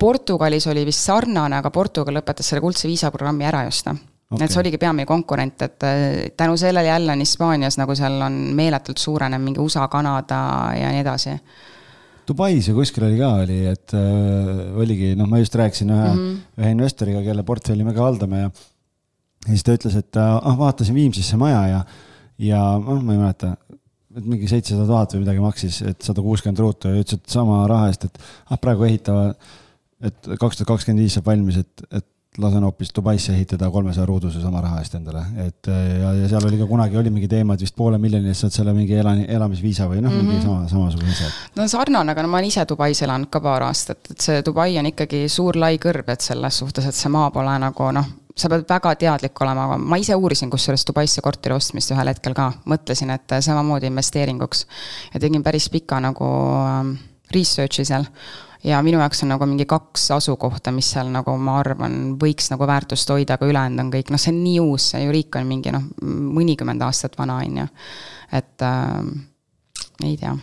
[0.00, 4.00] Portugalis oli vist sarnane, aga Portugal lõpetas selle kuldse viisaprogrammi ära just okay..
[4.40, 8.38] et see oligi peamine konkurent, et äh, tänu sellele jälle on Hispaanias nagu seal on
[8.56, 10.40] meeletult suurenev mingi USA, Kanada
[10.78, 11.36] ja nii edasi
[12.28, 16.18] Dubais ju kuskil oli ka, oli, et äh, oligi, noh, ma just rääkisin ühe mm,
[16.18, 16.40] -hmm.
[16.60, 18.50] ühe investoriga, kelle portfelli me ka haldame ja
[19.48, 21.80] ja siis ta ütles, et ah, vaatasin Viimsisse maja ja,
[22.50, 23.54] ja noh, ma ei mäleta,
[24.18, 27.62] et mingi seitsesada tuhat või midagi maksis, et sada kuuskümmend ruutu ja ütles, et sama
[27.70, 29.50] raha eest, et ah, praegu ehitavad,
[30.04, 32.06] et kaks tuhat kakskümmend viis saab valmis, et, et
[32.38, 36.60] lasen hoopis Dubaisse ehitada kolmesaja ruuduse sama raha eest endale, et ja, ja seal oli
[36.60, 39.88] ka kunagi oli mingi teema, et vist poole miljoni eest saad selle mingi elani, elamisviisa
[39.90, 40.46] või noh mm -hmm., mingi mhm.
[40.46, 41.32] sama, samasugune asi.
[41.56, 44.78] no sarnane, aga no ma olen ise Dubais elanud ka paar aastat, et see Dubai
[44.78, 48.50] on ikkagi suur lai kõrb, et selles suhtes, et see maa pole nagu noh sa
[48.50, 53.12] pead väga teadlik olema, ma ise uurisin kusjuures Dubaisse korteri ostmist ühel hetkel ka, mõtlesin,
[53.14, 54.66] et samamoodi investeeringuks.
[55.14, 56.28] ja tegin päris pika nagu
[56.64, 56.92] ähm,
[57.34, 58.06] research'i seal
[58.64, 62.66] ja minu jaoks on nagu mingi kaks asukohta, mis seal nagu ma arvan, võiks nagu
[62.66, 65.74] väärtust hoida, aga ülejäänud on kõik, noh, see on nii uus, see Eureka on mingi
[65.74, 65.88] noh,
[66.38, 67.70] mõnikümmend aastat vana, on ju.
[68.32, 69.00] et äh,
[70.04, 70.36] ei tea,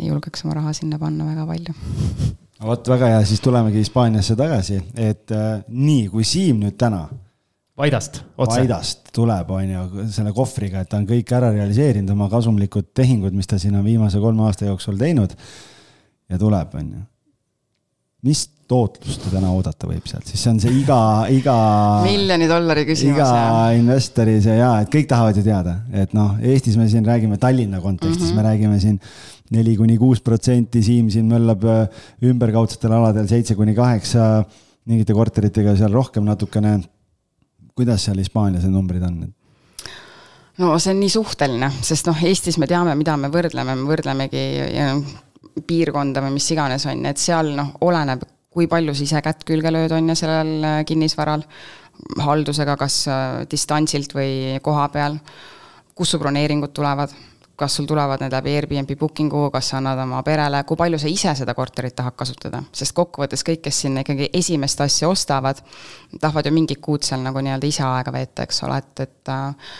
[0.00, 4.78] ei julgeks oma raha sinna panna väga palju vot väga hea, siis tulemegi Hispaaniasse tagasi,
[4.94, 7.06] et äh, nii, kui Siim nüüd täna.
[7.78, 8.58] Vaidast, otse.
[8.58, 13.32] Vaidast tuleb, on ju, selle kohvriga, et ta on kõik ära realiseerinud, oma kasumlikud tehingud,
[13.32, 15.32] mis ta siin on viimase kolme aasta jooksul teinud.
[16.28, 17.00] ja tuleb, on ju
[18.22, 20.98] mis tootlust täna oodata võib sealt, siis see on see iga,
[21.34, 21.56] iga.
[22.06, 23.18] miljoni dollari küsimus.
[23.18, 23.72] iga jah.
[23.74, 27.82] investori see ja, et kõik tahavad ju teada, et noh, Eestis me siin räägime Tallinna
[27.82, 28.38] kontekstis mm, -hmm.
[28.38, 29.00] me räägime siin
[29.52, 34.44] neli kuni kuus protsenti, Siim siin möllab äh, ümberkaudsetel aladel seitse kuni kaheksa,
[34.86, 36.78] mingite korteritega seal rohkem natukene.
[37.76, 39.22] Kuidas seal Hispaanias need numbrid on?
[40.58, 44.42] no see on nii suhteline, sest noh, Eestis me teame, mida me võrdleme, me võrdlemegi
[45.66, 49.46] piirkonda või mis iganes, on ju, et seal noh, oleneb, kui palju sa ise kätt
[49.48, 51.44] külge lööd, on ju, sellel äh, kinnisvaral,
[52.20, 55.18] haldusega, kas äh, distantsilt või koha peal,
[55.96, 57.12] kus su broneeringud tulevad,
[57.62, 61.10] kas sul tulevad need läbi Airbnb booking'u, kas sa annad oma perele, kui palju sa
[61.10, 65.62] ise seda korterit tahad kasutada, sest kokkuvõttes kõik, kes sinna ikkagi esimest asja ostavad,
[66.20, 69.74] tahavad ju mingit kuud seal nagu nii-öelda ise aega veeta, eks ole, et, et äh,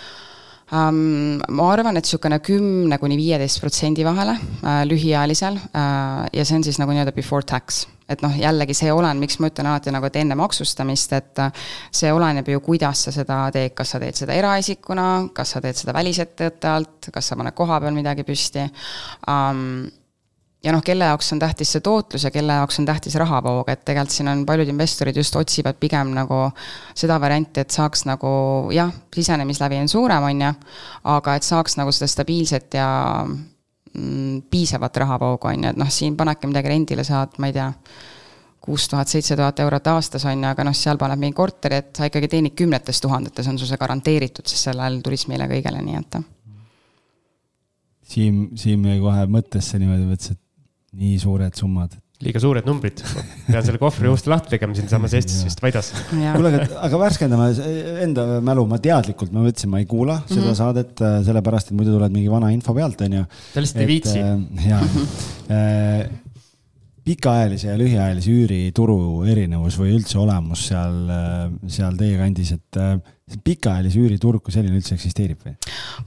[0.70, 1.40] um,.
[1.48, 6.66] ma arvan, et niisugune kümne kuni viieteist protsendi vahele uh, lühiajalisel uh, ja see on
[6.66, 7.86] siis nagu nii-öelda before tax.
[8.08, 11.64] et noh, jällegi see oleneb, miks ma ütlen alati nagu, et enne maksustamist, et uh,
[11.94, 15.80] see oleneb ju, kuidas sa seda teed, kas sa teed seda eraisikuna, kas sa teed
[15.80, 18.66] seda välisettevõtte alt, kas sa paned koha peal midagi püsti
[19.30, 19.88] um,
[20.62, 23.84] ja noh, kelle jaoks on tähtis see tootlus ja kelle jaoks on tähtis rahavoog, et
[23.84, 26.44] tegelikult siin on paljud investorid just otsivad pigem nagu
[26.94, 28.32] seda varianti, et saaks nagu
[28.74, 30.52] jah, sisenemislävi on suurem, on ju,
[31.16, 32.88] aga et saaks nagu seda stabiilset ja
[33.26, 37.70] mm, piisavat rahavoogu, on ju, et noh, siin panedki midagi rendile, saad, ma ei tea,
[38.62, 41.90] kuus tuhat, seitse tuhat eurot aastas, on ju, aga noh, seal paneb mingi korteri, et
[41.98, 46.20] sa ikkagi teenid kümnetes tuhandetes, on sul see garanteeritud siis sellel turismile kõigele, nii et.
[48.12, 50.41] Siim, Siim jäi kohe mõttesse niimoodi, mõtles, et
[50.92, 51.94] nii suured summad.
[52.22, 53.00] liiga suured numbrid.
[53.48, 55.90] pean selle kohvri uuesti lahti tegema siinsamas Eestis vist Vaidas.
[56.10, 57.48] kuule, aga, aga värskendame
[58.04, 60.34] enda mälu, ma teadlikult, ma mõtlesin, ma ei kuula mm -hmm.
[60.34, 60.58] seda mhm.
[60.60, 63.24] saadet äh, sellepärast, et muidu tuled mingi vana info pealt, onju.
[63.54, 64.18] ta lihtsalt ei viitsi.
[64.20, 64.82] Äh, jaa
[65.56, 66.10] äh,
[67.02, 71.00] pikaajalise ja lühiajalise üürituru erinevus või üldse olemus seal,
[71.66, 72.78] seal teie kandis, et
[73.44, 75.54] pikaajalise üüriturg kui selline üldse eksisteerib või?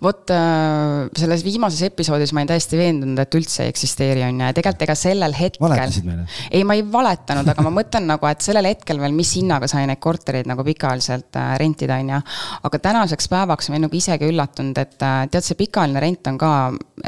[0.03, 4.47] vot äh, selles viimases episoodis ma olin täiesti veendunud, et üldse ei eksisteeri, on ju,
[4.47, 5.63] ja tegelikult ega sellel hetkel.
[5.65, 6.27] valetasid meile?
[6.49, 9.85] ei, ma ei valetanud, aga ma mõtlen nagu, et sellel hetkel veel, mis hinnaga sai
[9.89, 12.21] neid kortereid nagu pikaajaliselt äh, rentida, on ju.
[12.69, 16.41] aga tänaseks päevaks ma olen nagu isegi üllatunud, et äh, tead, see pikaajaline rent on
[16.41, 16.51] ka,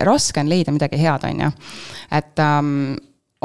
[0.08, 1.52] raske on leida midagi head, on ju.
[2.22, 2.74] et ähm,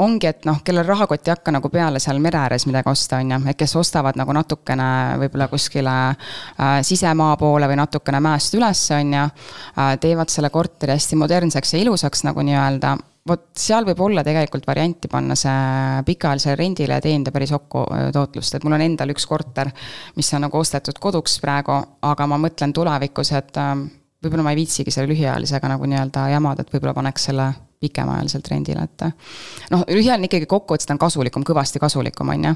[0.01, 3.31] ongi, et noh, kellel rahakott ei hakka nagu peale seal mere ääres midagi osta, on
[3.35, 4.87] ju, et kes ostavad nagu natukene
[5.21, 10.95] võib-olla kuskile äh, sisemaa poole või natukene mäest üles, on ju äh,, teevad selle korteri
[10.95, 12.95] hästi modernseks ja ilusaks nagu nii-öelda,
[13.29, 18.07] vot seal võib olla tegelikult varianti panna see pikaajalisele rendile ja teenida päris okku äh,
[18.15, 19.69] tootlust, et mul on endal üks korter,
[20.17, 23.75] mis on nagu ostetud koduks praegu, aga ma mõtlen tulevikus, et äh,
[24.25, 27.51] võib-olla ma ei viitsigi selle lühiajalisega nagu nii-öelda jamada, et võib-olla paneks selle
[27.83, 29.05] pikemaajaliselt rendile, et
[29.73, 32.53] noh, lühiajaline ikkagi kokkuvõttes ta on kasulikum, kõvasti kasulikum, on ju.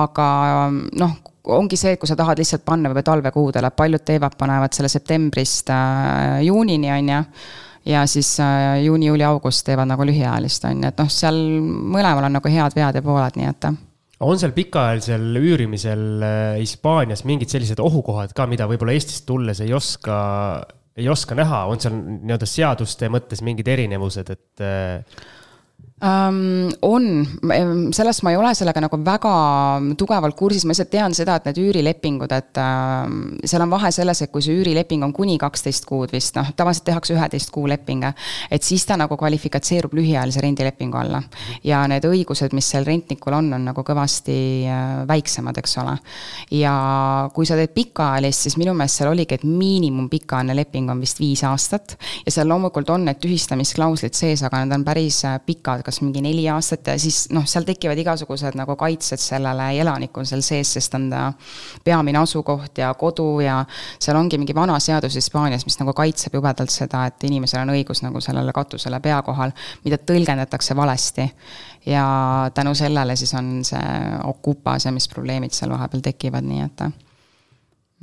[0.00, 0.28] aga
[0.72, 1.16] noh,
[1.56, 5.72] ongi see, et kui sa tahad lihtsalt panna võib-olla talvekuudele, paljud teevad, panevad selle septembrist
[5.74, 7.20] äh, juunini, on ju
[7.90, 12.28] ja siis äh, juuni, juuli, august teevad nagu lühiajalist, on ju, et noh, seal mõlemal
[12.28, 13.70] on nagu head vead ja pooled, nii et
[14.20, 19.72] on seal pikaajalisel üürimisel äh, Hispaanias mingid sellised ohukohad ka, mida võib-olla Eestist tulles ei
[19.76, 20.18] oska
[21.00, 25.20] ei oska näha, on seal nii-öelda seaduste mõttes mingid erinevused, et äh,
[26.00, 26.70] um,?
[26.82, 27.26] on,
[27.92, 29.32] sellest ma ei ole sellega nagu väga
[29.98, 33.04] tugevalt kursis, ma lihtsalt tean seda, et need üürilepingud, et uh,
[33.44, 36.88] seal on vahe selles, et kui see üürileping on kuni kaksteist kuud vist, noh, tavaliselt
[36.88, 38.06] tehakse üheteist kuu leping,
[38.50, 41.22] et siis ta nagu kvalifikatseerub lühiajalise rendilepingu alla.
[41.64, 45.96] ja need õigused, mis sel rentnikul on, on nagu kõvasti uh, väiksemad, eks ole.
[46.60, 46.74] ja
[47.34, 51.20] kui sa teed pikaajalist, siis minu meelest seal oligi, et miinimum pikaajaline leping on vist
[51.20, 55.84] viis aastat ja seal loomulikult on need tühistamisklauslid sees, aga need on päris äh, pikad,
[55.90, 60.44] kas mingi neli aastat ja siis noh, seal tekivad igasugused nagu kaitsed sellele elanikul seal
[60.46, 61.24] sees, sest on ta
[61.84, 63.58] peamine asukoht ja kodu ja
[63.98, 68.04] seal ongi mingi vana seadus Hispaanias, mis nagu kaitseb jubedalt seda, et inimesel on õigus
[68.06, 69.52] nagu sellele katusele pea kohal,
[69.84, 71.30] mida tõlgendatakse valesti.
[71.86, 72.04] ja
[72.54, 73.92] tänu sellele siis on see
[74.24, 76.82] okupas ja mis probleemid seal vahepeal tekivad, nii et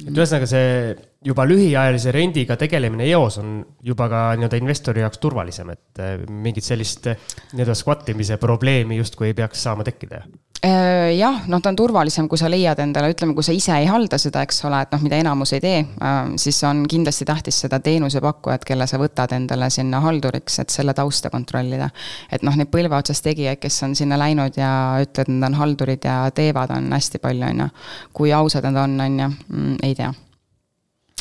[0.06, 5.72] et ühesõnaga see juba lühiajalise rendiga tegelemine eos on juba ka nii-öelda investori jaoks turvalisem,
[5.74, 10.22] et äh, mingit sellist nii-öelda squat imise probleemi justkui ei peaks saama tekkida
[10.64, 14.18] jah, noh, ta on turvalisem, kui sa leiad endale, ütleme, kui sa ise ei halda
[14.22, 17.80] seda, eks ole, et noh, mida enamus ei tee, äh, siis on kindlasti tähtis seda
[17.84, 21.90] teenusepakkujat, kelle sa võtad endale sinna halduriks, et selle tausta kontrollida.
[22.32, 24.72] et noh, neid põlve otsas tegijaid, kes on sinna läinud ja
[25.04, 27.70] ütlevad, et nad on haldurid ja teevad, on hästi palju, on ju.
[28.14, 30.14] kui ausad nad on, on ju, mm, ei tea.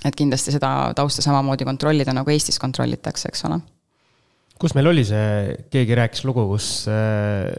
[0.05, 3.61] et kindlasti seda tausta samamoodi kontrollida, nagu Eestis kontrollitakse, eks ole
[4.57, 7.53] kus meil oli see, keegi rääkis lugu, kus äh,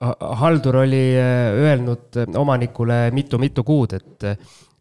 [0.00, 4.30] haldur oli äh, öelnud äh, omanikule mitu-mitu kuud, et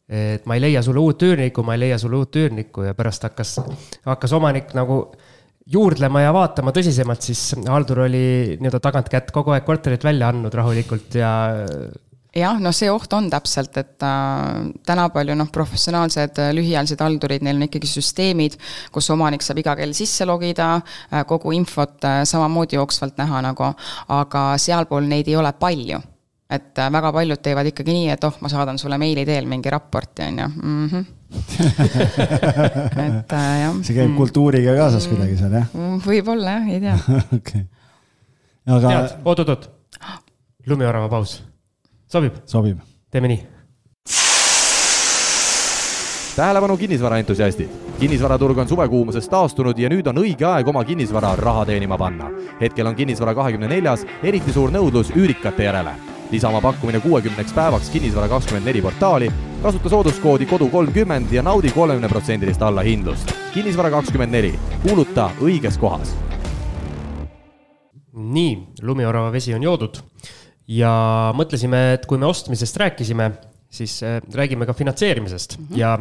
[0.05, 3.23] et ma ei leia sulle uut üürnikku, ma ei leia sulle uut üürnikku ja pärast
[3.25, 3.55] hakkas,
[4.05, 4.99] hakkas omanik nagu
[5.65, 8.25] juurdlema ja vaatama tõsisemalt, siis haldur oli
[8.59, 11.31] nii-öelda tagantkätt kogu aeg korterit välja andnud rahulikult ja
[12.35, 17.59] jah, no see oht on täpselt, et äh, tänapäeval noh, professionaalsed äh, lühiajalised haldurid, neil
[17.59, 18.57] on ikkagi süsteemid,
[18.93, 23.71] kus omanik saab iga kell sisse logida äh,, kogu infot äh, samamoodi jooksvalt näha nagu,
[24.17, 26.01] aga sealpool neid ei ole palju.
[26.49, 29.69] et äh, väga paljud teevad ikkagi nii, et oh, ma saadan sulle meili teel mingi
[29.73, 30.89] raporti, on ju mm.
[30.89, 31.05] -hmm.
[33.07, 33.81] et äh, jah.
[33.81, 35.73] see käib kultuuriga kaasas mm, kuidagi seal, jah?
[35.73, 36.99] Mm, võib-olla jah, ei tea
[37.39, 37.65] okei.
[38.67, 39.09] aga.
[39.25, 39.69] oot-oot-oot,
[40.67, 41.41] lumiorava paus
[42.07, 42.33] sobib?
[42.45, 42.77] sobib.
[43.11, 43.47] teeme nii.
[46.35, 47.69] tähelepanu kinnisvaraentusiastid.
[47.99, 52.29] kinnisvaraturg on suvekuumusest taastunud ja nüüd on õige aeg oma kinnisvara raha teenima panna.
[52.61, 55.95] hetkel on kinnisvara kahekümne neljas eriti suur nõudlus üürikate järele.
[56.31, 59.31] lisa oma pakkumine kuuekümneks päevaks Kinnisvara kakskümmend neli portaali,
[59.63, 63.33] kasuta sooduskoodi kodu kolmkümmend ja naudi kolmekümne protsendilist allahindlust.
[63.53, 66.15] kinnisvara kakskümmend neli, kuuluta õiges kohas.
[68.13, 70.14] nii, lumiorava vesi on joodud
[70.67, 70.93] ja
[71.37, 73.31] mõtlesime, et kui me ostmisest rääkisime,
[73.69, 75.77] siis äh, räägime ka finantseerimisest mm -hmm.
[75.77, 75.97] ja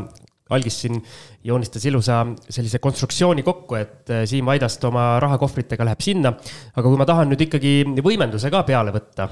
[0.51, 1.01] algis siin
[1.45, 6.35] joonistas ilusa sellise konstruktsiooni kokku, et äh, Siim Vaidast oma rahakohvritega läheb sinna.
[6.77, 9.29] aga kui ma tahan nüüd ikkagi võimenduse ka peale võtta,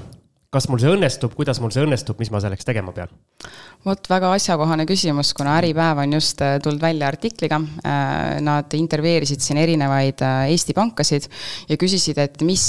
[0.53, 3.11] kas mul see õnnestub, kuidas mul see õnnestub, mis ma selleks tegema pean?
[3.83, 7.59] vot väga asjakohane küsimus, kuna Äripäev on just äh, tulnud välja artikliga.
[7.83, 11.27] Äh, nad intervjueerisid siin erinevaid äh, Eesti pankasid
[11.69, 12.63] ja küsisid, et mis,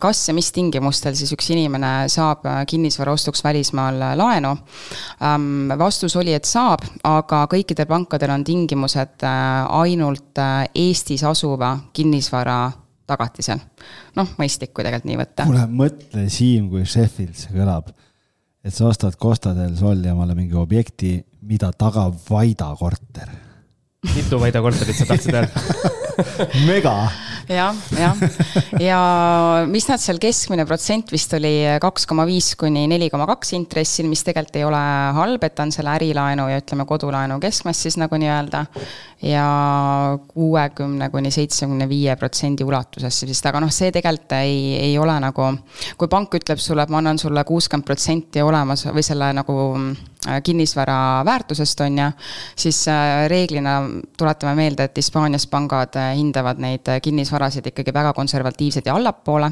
[0.00, 4.52] kas ja mis tingimustel siis üks inimene saab kinnisvara ostuks välismaal laenu.
[5.24, 10.42] Ähm, vastus oli, et saab, aga kõikidel pankadel on tingimused ainult
[10.76, 12.60] Eestis asuva kinnisvara
[13.08, 13.60] tagatisel.
[14.18, 15.46] noh, mõistlik, kui tegelikult nii võtta.
[15.48, 17.90] kuule, mõtle, Siim, kui Sheffield see kõlab,
[18.64, 21.16] et sa ostad Costa del Soli omale mingi objekti,
[21.48, 23.30] mida tagab Vaida korter.
[24.14, 25.66] mitu Vaida korterit sa tahtsid öelda
[26.70, 26.94] mega.
[27.48, 28.22] Jah, jah,
[28.82, 29.00] ja
[29.70, 34.08] mis nad seal, keskmine protsent vist oli kaks koma viis kuni neli koma kaks intressil,
[34.10, 34.82] mis tegelikult ei ole
[35.18, 38.64] halb, et on selle ärilaenu ja ütleme, kodulaenu keskmes siis nagu nii-öelda
[39.22, 45.16] ja kuuekümne kuni seitsmekümne viie protsendi ulatuses vist, aga noh, see tegelikult ei, ei ole
[45.22, 45.48] nagu,
[45.98, 49.56] kui pank ütleb sulle, et ma annan sulle kuuskümmend protsenti olemas või selle nagu
[50.28, 52.08] äh, kinnisvara väärtusest, on ju,
[52.62, 53.80] siis äh, reeglina
[54.18, 56.86] tuletame meelde, et Hispaanias pangad äh, hindavad neid
[57.38, 59.50] kinnisvarasid ikkagi väga konservatiivsed ja allapoole.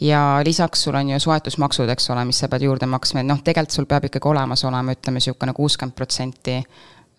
[0.00, 3.42] ja lisaks sul on ju soetusmaksud, eks ole, mis sa pead juurde maksma, et noh,
[3.42, 6.62] tegelikult sul peab ikkagi olemas olema, ütleme niisugune kuuskümmend protsenti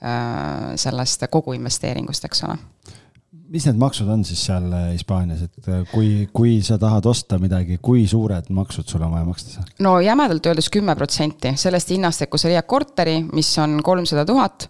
[0.05, 2.57] Äh, sellest kogu investeeringust, eks ole
[3.53, 7.37] mis need maksud on siis seal äh, Hispaanias, et äh, kui, kui sa tahad osta
[7.41, 9.67] midagi, kui suured maksud sul on vaja maksta seal?
[9.85, 14.25] no jämedalt öeldes kümme protsenti sellest hinnast, et kui sa leiad korteri, mis on kolmsada
[14.27, 14.67] tuhat,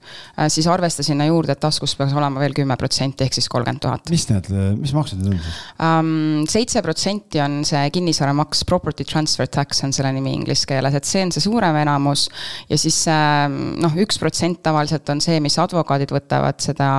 [0.52, 4.12] siis arvesta sinna juurde, et taskus peaks olema veel kümme protsenti, ehk siis kolmkümmend tuhat.
[4.12, 6.52] mis need, mis maksud need on siis?
[6.56, 11.24] Seitse protsenti on see kinnisvaramaks, property transfer tax on selle nimi inglise keeles, et see
[11.26, 12.28] on see suurem enamus.
[12.70, 16.90] ja siis noh, üks protsent tavaliselt on see, mis advokaadid võtavad seda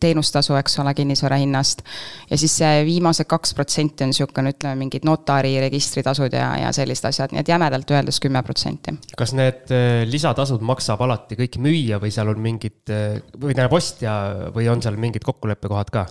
[0.00, 1.82] teenustasu eks ole, kinnisvara hinnast.
[2.30, 7.10] ja siis see viimased kaks protsenti on niisugune, ütleme, mingid notari registritasud ja, ja sellised
[7.10, 8.96] asjad, nii et jämedalt öeldes kümme protsenti.
[9.18, 13.76] kas need äh, lisatasud maksab alati kõik müüja või seal on mingid, äh, või tähendab
[13.78, 14.16] ostja
[14.54, 16.06] või on seal mingid kokkuleppekohad ka?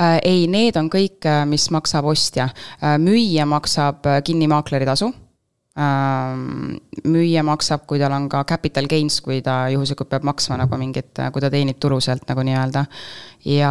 [0.00, 2.48] Äh, ei, need on kõik, mis maksab ostja.
[3.02, 5.10] müüja maksab kinnimaakleri tasu
[5.78, 11.12] müüja maksab, kui tal on ka capital gains, kui ta juhuslikult peab maksma nagu mingit,
[11.32, 12.84] kui ta teenib tulu sealt nagu nii-öelda
[13.46, 13.70] ja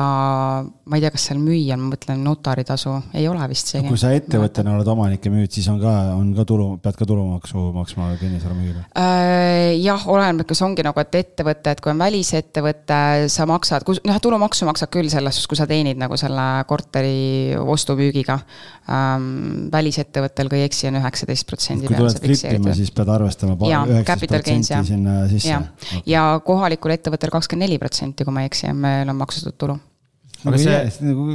[0.63, 3.89] ma ei tea, kas seal müüjal, ma mõtlen notaritasu, ei ole vist seegi.
[3.89, 7.07] kui sa ettevõttena oled omanik ja müüd, siis on ka, on ka tulu, pead ka
[7.09, 9.75] tulumaksu maksma kinnisvara müügile äh,?
[9.83, 13.01] jah, oleneb, kas ongi nagu, et ettevõte, et kui on välisettevõte,
[13.33, 17.57] sa maksad, kus, noh, tulumaksu maksad küll selles suhtes, kui sa teenid nagu selle korteri
[17.59, 18.39] ostu-müügiga
[18.87, 19.67] ähm,.
[19.73, 21.96] välisettevõttel, kui ei eksi, on üheksateist protsendi peal.
[21.97, 25.51] Tuled flipima, siis pead arvestama üheksateist protsenti sinna sisse.
[25.51, 25.61] ja,
[26.07, 29.79] ja kohalikul ettevõttel kakskümmend neli protsenti, kui ma ei eksi, meil on maksustatud tulu.
[30.45, 31.29] aga see nagu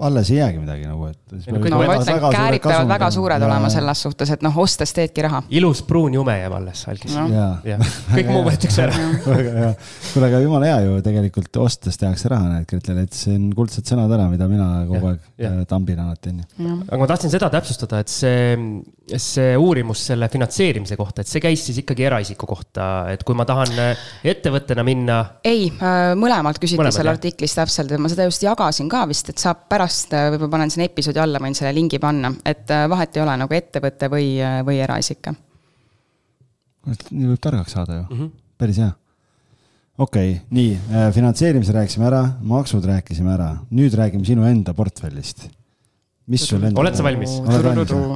[0.00, 1.18] alles ei jäägi midagi nagu, et.
[1.50, 5.24] no ma ütlen, käärid peavad väga suured ja, olema selles suhtes, et noh, ostes teedki
[5.26, 5.42] raha.
[5.60, 7.26] ilus pruun jume jääb alles algis no..
[8.16, 8.94] kõik muu võetakse ära.
[10.12, 14.14] kuule, aga jumala hea ju tegelikult ostes tehakse raha, näed, et see on kuldsed sõnad
[14.16, 16.78] ära, mida mina kogu aeg äh, tambin alati, onju.
[16.88, 18.56] aga ma tahtsin seda täpsustada, et see,
[19.20, 23.46] see uurimus selle finantseerimise kohta, et see käis siis ikkagi eraisiku kohta, et kui ma
[23.48, 25.20] tahan äh, ettevõttena minna.
[25.44, 29.42] ei, äh, mõlemalt küsiti seal artiklis täpselt, et ma seda just jagasin ka vist, et
[29.42, 32.86] saab pärast pärast äh, võib-olla panen sinna episoodi alla, võin selle lingi panna, et äh,
[32.90, 35.32] vahet ei ole nagu ettevõte või, äh, või eraisik.
[37.10, 38.30] nii võib targaks saada ju mm, -hmm.
[38.58, 38.90] päris hea.
[39.98, 40.78] okei okay,, nii,
[41.12, 45.48] finantseerimise rääkisime ära, maksud rääkisime ära, nüüd räägime sinu enda portfellist.
[46.26, 46.80] mis sul enda?
[46.80, 47.40] oled sa valmis?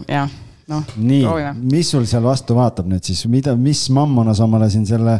[0.08, 0.30] jah
[0.70, 0.84] noh.
[0.96, 1.24] nii,
[1.60, 5.18] mis sul seal vastu vaatab nüüd siis, mida, mis mammona sa omale siin selle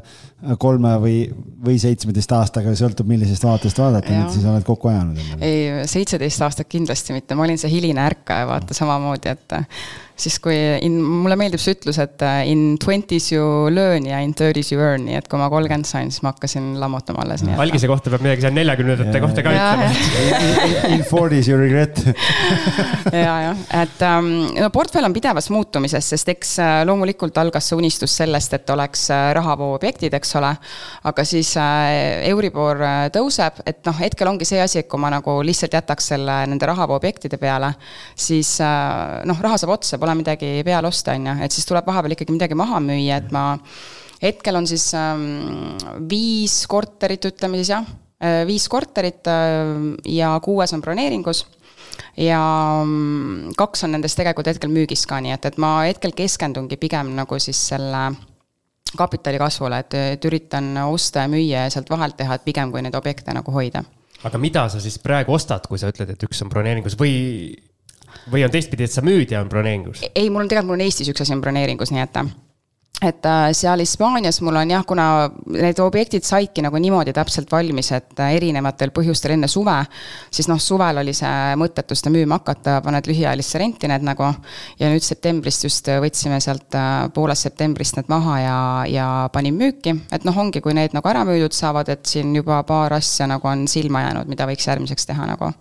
[0.61, 1.19] kolme või,
[1.65, 5.21] või seitsmeteist aastaga, sõltub millisest vaatest vaadata, nüüd siis oled kokku ajanud?
[5.45, 9.59] ei, seitseteist aastat kindlasti mitte, ma olin see hiline ärkaja, vaata samamoodi, et
[10.15, 14.35] siis kui in, mulle meeldib see ütlus, et uh, in twenties you learn ja in
[14.37, 17.43] thirties you earn, nii et kui ma kolmkümmend sain, siis ma hakkasin lammutama alles.
[17.59, 20.93] algise kohta peab midagi seal neljakümnendate kohta ka ütlema.
[20.95, 21.99] In forties you regret.
[23.25, 27.79] ja, jah, et um, no portfell on pidevas muutumises, sest eks uh, loomulikult algas see
[27.81, 30.55] unistus sellest, et oleks uh, rahavooobjektid, eks ole.
[31.11, 32.79] aga siis Euribor
[33.15, 36.71] tõuseb, et noh, hetkel ongi see asi, et kui ma nagu lihtsalt jätaks selle nende
[36.71, 37.73] rahavooobjektide peale,
[38.15, 42.17] siis noh, raha saab otsa pole midagi peale osta, on ju, et siis tuleb vahepeal
[42.17, 43.47] ikkagi midagi maha müüa, et ma
[44.23, 45.75] hetkel on siis ähm,
[46.11, 47.89] viis korterit, ütleme siis jah,
[48.23, 49.75] äh, viis korterit äh,
[50.13, 51.47] ja kuues on broneeringus.
[52.19, 52.41] Ja
[52.83, 57.13] mm, kaks on nendest tegelikult hetkel müügis ka, nii et, et ma hetkel keskendungi pigem
[57.15, 58.07] nagu siis selle
[58.99, 62.83] kapitali kasvule, et, et üritan osta ja müüa ja sealt vahelt teha, et pigem kui
[62.83, 63.83] neid objekte nagu hoida.
[64.25, 67.15] aga mida sa siis praegu ostad, kui sa ütled, et üks on broneeringus või
[68.31, 70.07] või on teistpidi, et sa müüd ja on broneeringus?
[70.15, 72.19] ei, mul tegelikult, mul on Eestis üks asi on broneeringus, nii et
[73.03, 75.07] et äh, seal Hispaanias mul on jah, kuna
[75.51, 79.77] need objektid saidki nagu niimoodi täpselt valmis, et äh, erinevatel põhjustel enne suve,
[80.33, 84.31] siis noh, suvel oli see mõttetu seda müüma hakata, paned lühiajalisse renti need nagu.
[84.79, 88.57] ja nüüd septembrist just võtsime sealt äh, poolest septembrist need maha ja,
[88.89, 92.63] ja panin müüki, et noh, ongi, kui need nagu ära müüdud saavad, et siin juba
[92.69, 95.53] paar asja nagu on silma jäänud, mida võiks järgmiseks teha nagu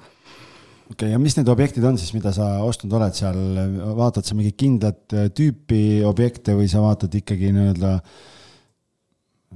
[0.92, 3.42] okei okay,, ja mis need objektid on siis, mida sa ostnud oled seal,
[3.98, 7.98] vaatad sa mingit kindlat äh, tüüpi objekte või sa vaatad ikkagi nii-öelda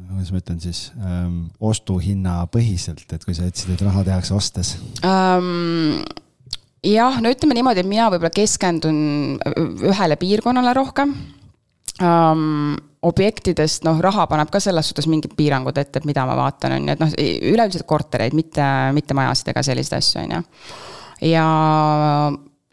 [0.07, 4.75] kuidas ma ütlen siis ähm,, ostuhinna põhiselt, et kui sa ütlesid, et raha tehakse ostes?
[5.05, 6.03] Um...?
[6.87, 8.99] jah, no ütleme niimoodi, et mina võib-olla keskendun
[9.89, 11.15] ühele piirkonnale rohkem.
[11.97, 16.75] Um, objektidest, noh, raha paneb ka selles suhtes mingid piirangud ette, et mida ma vaatan,
[16.77, 17.15] on ju, et noh,
[17.51, 20.43] üleüldiselt kortereid, mitte, mitte majasid ega selliseid asju, on ju
[21.21, 21.47] ja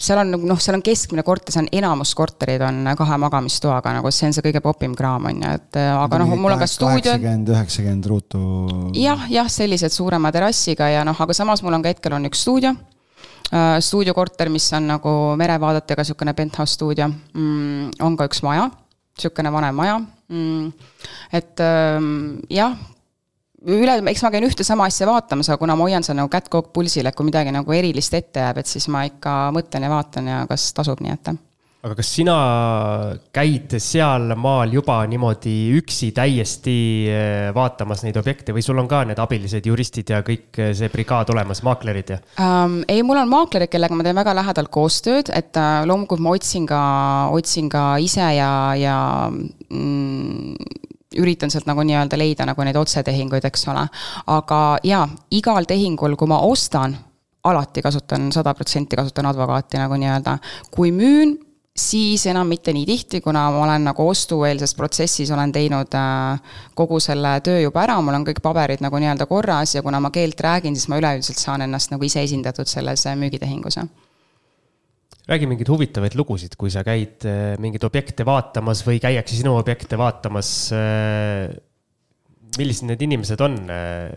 [0.04, 4.11] seal on noh, seal on keskmine korter, see on enamus korterid on kahe magamistoaga, nagu
[4.12, 7.14] see on see kõige popim kraam, on ju, et aga noh, mul on ka stuudio.
[7.14, 8.40] kaheksakümmend, üheksakümmend ruutu.
[8.98, 12.42] jah, jah, sellised suurema terrassiga ja noh, aga samas mul on ka hetkel on üks
[12.46, 13.76] stuudio uh,.
[13.85, 18.66] stuudiokorter, mis on nagu merevaadetega niisugune penthouse stuudio mm,, on ka üks maja,
[19.14, 20.90] niisugune vanem maja mm,.
[21.38, 22.11] et um,
[22.50, 22.74] jah,
[23.64, 26.50] üle, eks ma käin ühte sama asja vaatamas, aga kuna ma hoian seal nagu kätt
[26.53, 29.87] kogu aeg pulsil, et kui midagi nagu erilist ette jääb, et siis ma ikka mõtlen
[29.87, 31.35] ja vaatan ja kas tasub, nii et.
[31.85, 32.35] aga kas sina
[33.35, 36.77] käid sealmaal juba niimoodi üksi täiesti
[37.12, 40.92] eh, vaatamas neid objekte või sul on ka need abilised juristid ja kõik eh, see
[40.92, 42.81] brigaad olemas, maaklerid ja um,?
[42.88, 46.68] ei, mul on maaklerid, kellega ma teen väga lähedalt koostööd, et uh, loomulikult ma otsin
[46.68, 46.81] ka,
[47.37, 48.50] otsin ka ise ja,
[48.81, 48.96] ja
[49.29, 50.84] mm,
[51.20, 53.87] üritan sealt nagu nii-öelda leida nagu neid otsetehinguid, eks ole.
[54.27, 56.96] aga jaa, igal tehingul, kui ma ostan,
[57.44, 60.38] alati kasutan, sada protsenti kasutan advokaati nagu nii-öelda.
[60.70, 61.37] kui müün,
[61.77, 66.40] siis enam mitte nii tihti, kuna ma olen nagu ostueelses protsessis olen teinud äh,
[66.74, 70.12] kogu selle töö juba ära, mul on kõik paberid nagu nii-öelda korras ja kuna ma
[70.14, 73.83] keelt räägin, siis ma üleüldiselt saan ennast nagu ise esindatud selles äh, müügitehingus
[75.29, 79.99] räägi mingeid huvitavaid lugusid, kui sa käid äh, mingeid objekte vaatamas või käiakse sinu objekte
[80.01, 80.51] vaatamas.
[80.77, 81.55] Äh,
[82.59, 83.57] millised need inimesed on?
[83.73, 84.11] Äh?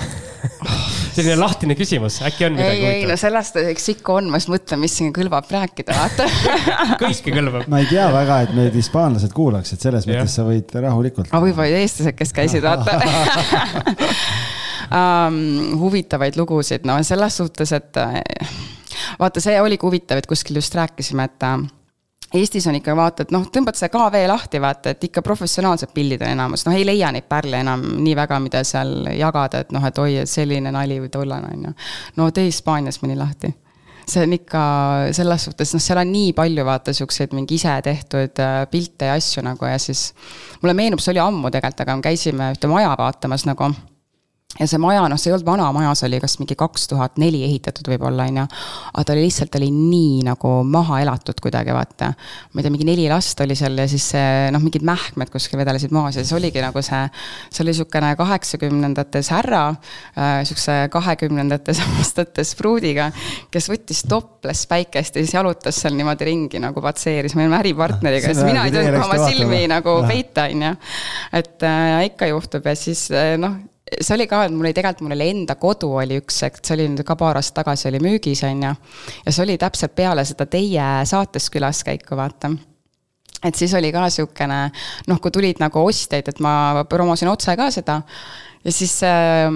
[1.14, 2.94] selline lahtine küsimus, äkki on midagi huvitavat?
[2.94, 6.28] ei, ei no sellest, eks ikka on, ma just mõtlen, mis siin kõlbab rääkida, vaata
[7.02, 7.66] kõike kõlbab.
[7.68, 10.14] ma ei tea väga, et meid hispaanlased kuulaksid, selles ja.
[10.14, 11.28] mõttes sa võid rahulikult.
[11.28, 12.96] aga võib-olla olid eestlased, kes käisid, vaata
[15.00, 15.40] um,
[15.82, 18.02] huvitavaid lugusid, no selles suhtes, et
[19.20, 21.46] vaata, see oligi huvitav, et kuskil just rääkisime, et
[22.30, 26.20] Eestis on ikka vaata, et noh, tõmbad see KV lahti, vaata, et ikka professionaalsed pildid
[26.22, 29.82] on enamus, noh ei leia neid pärle enam nii väga, mida seal jagada, et noh,
[29.88, 31.74] et oi, et selline nali või tollane on ju.
[32.20, 33.50] no tee Hispaanias mõni lahti
[34.10, 34.62] see on ikka
[35.16, 39.18] selles suhtes, noh, seal on nii palju vaata siukseid mingi ise tehtud äh, pilte ja
[39.18, 40.10] asju nagu ja siis.
[40.62, 43.72] mulle meenub, see oli ammu tegelikult, aga me käisime ühte maja vaatamas nagu
[44.58, 47.20] ja see maja, noh, see ei olnud vana maja, see oli kas mingi kaks tuhat
[47.22, 48.46] neli ehitatud võib-olla, on ju.
[48.90, 52.10] aga ta oli lihtsalt, oli nii nagu maha elatud kuidagi, vaata.
[52.50, 54.08] ma ei tea, mingi neli last oli seal ja siis
[54.50, 57.04] noh, mingid mähkmed kuskil vedelesid maas ja siis oligi nagu see.
[57.48, 63.10] see oli sihukene kaheksakümnendates härra äh,, sihukese kahekümnendates aastates pruudiga.
[63.54, 68.34] kes võttis topless päikest ja siis jalutas seal niimoodi ringi nagu patseeris, me olime äripartneriga,
[68.34, 70.76] siis mina ei tulnud oma silmi nagu peita, on ju.
[71.38, 73.60] et äh, ikka juhtub ja siis äh, noh
[73.98, 76.76] see oli ka, et mul oli tegelikult, mul oli enda kodu oli üks hetk, see
[76.76, 78.72] oli nüüd ka paar aastat tagasi oli müügis, on ju.
[79.26, 82.52] ja see oli täpselt peale seda teie saates külaskäiku, vaata.
[83.44, 84.62] Et siis oli ka sihukene
[85.08, 88.02] noh, kui tulid nagu ostjaid, et ma promosin otse ka seda.
[88.60, 89.48] Ja siis äh,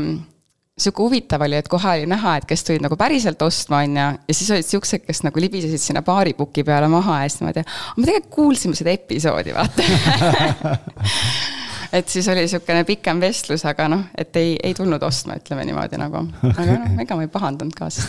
[0.81, 4.07] sihuke huvitav oli, et kohe oli näha, et kes tulid nagu päriselt ostma, on ju,
[4.29, 7.67] ja siis olid siuksed, kes nagu libisesid sinna baaripuki peale maha ja siis niimoodi,
[7.99, 9.85] me tegelikult kuulsime seda episoodi, vaata
[11.95, 15.99] et siis oli niisugune pikem vestlus, aga noh, et ei, ei tulnud ostma, ütleme niimoodi
[16.01, 16.27] nagu.
[16.51, 18.09] aga noh, ega ma ei pahandanud ka siis.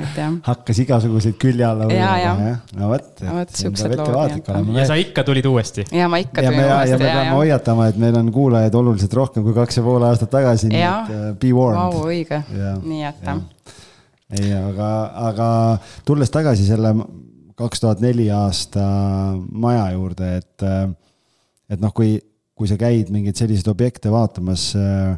[0.00, 0.36] et jah.
[0.46, 2.34] hakkas igasuguseid külje alla ja, ja.
[2.78, 3.08] no vot.
[3.20, 4.36] vot siuksed lood.
[4.76, 5.84] ja sa ikka tulid uuesti.
[5.92, 6.92] ja ma ikka tulin ja uuesti.
[6.92, 10.32] ja me peame hoiatama, et meil on kuulajaid oluliselt rohkem kui kaks ja pool aastat
[10.32, 11.98] tagasi, nii et uh, be warned.
[11.98, 12.42] Vau, õige,
[12.86, 13.42] nii et jah.
[14.38, 14.94] ei, aga,
[15.32, 15.50] aga
[16.08, 16.94] tulles tagasi selle
[17.60, 18.86] kaks tuhat neli aasta
[19.52, 20.68] maja juurde, et,
[21.68, 22.14] et noh, kui
[22.60, 25.16] kui sa käid mingeid selliseid objekte vaatamas äh,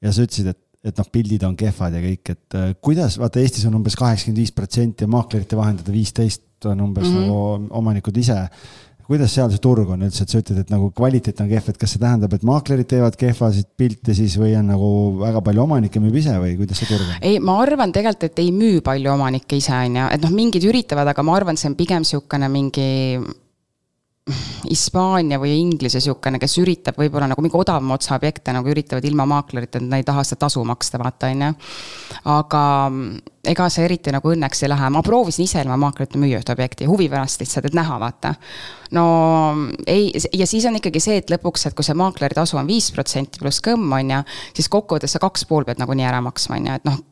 [0.00, 3.42] ja sa ütlesid, et, et noh, pildid on kehvad ja kõik, et äh, kuidas, vaata
[3.42, 7.28] Eestis on umbes kaheksakümmend viis protsenti ja maaklerite vahendada viisteist on umbes mm -hmm.
[7.28, 8.40] nagu omanikud ise
[9.06, 11.78] kuidas seal see turg on üldse, et sa ütled, et nagu kvaliteet on kehv, et
[11.78, 14.88] kas see tähendab, et maaklerid teevad kehvasid pilte siis või on nagu
[15.20, 17.20] väga palju omanikke müüb ise või kuidas see turg on?
[17.22, 20.66] ei, ma arvan tegelikult, et ei müü palju omanikke ise, on ju, et noh, mingid
[20.66, 22.88] üritavad, aga ma arvan, see on pigem niisugune mingi
[24.26, 29.22] Hispaania või Inglise niisugune, kes üritab võib-olla nagu mingi odavama otsa objekte nagu üritavad ilma
[29.30, 31.50] maaklerita, et nad ei taha seda tasu maksta, vaata, on ju.
[32.34, 32.62] aga
[33.46, 36.90] ega see eriti nagu õnneks ei lähe, ma proovisin ise ilma maaklerita müüa ühte objekti,
[36.90, 38.34] huvi pärast lihtsalt, et näha, vaata.
[38.98, 39.06] no
[39.86, 42.90] ei, ja siis on ikkagi see, et lõpuks, et kui see maakleri tasu on viis
[42.90, 44.24] protsenti pluss kõmm, on ju,
[44.58, 47.04] siis kokkuvõttes sa kaks pool pead nagunii ära maksma, on ju, et noh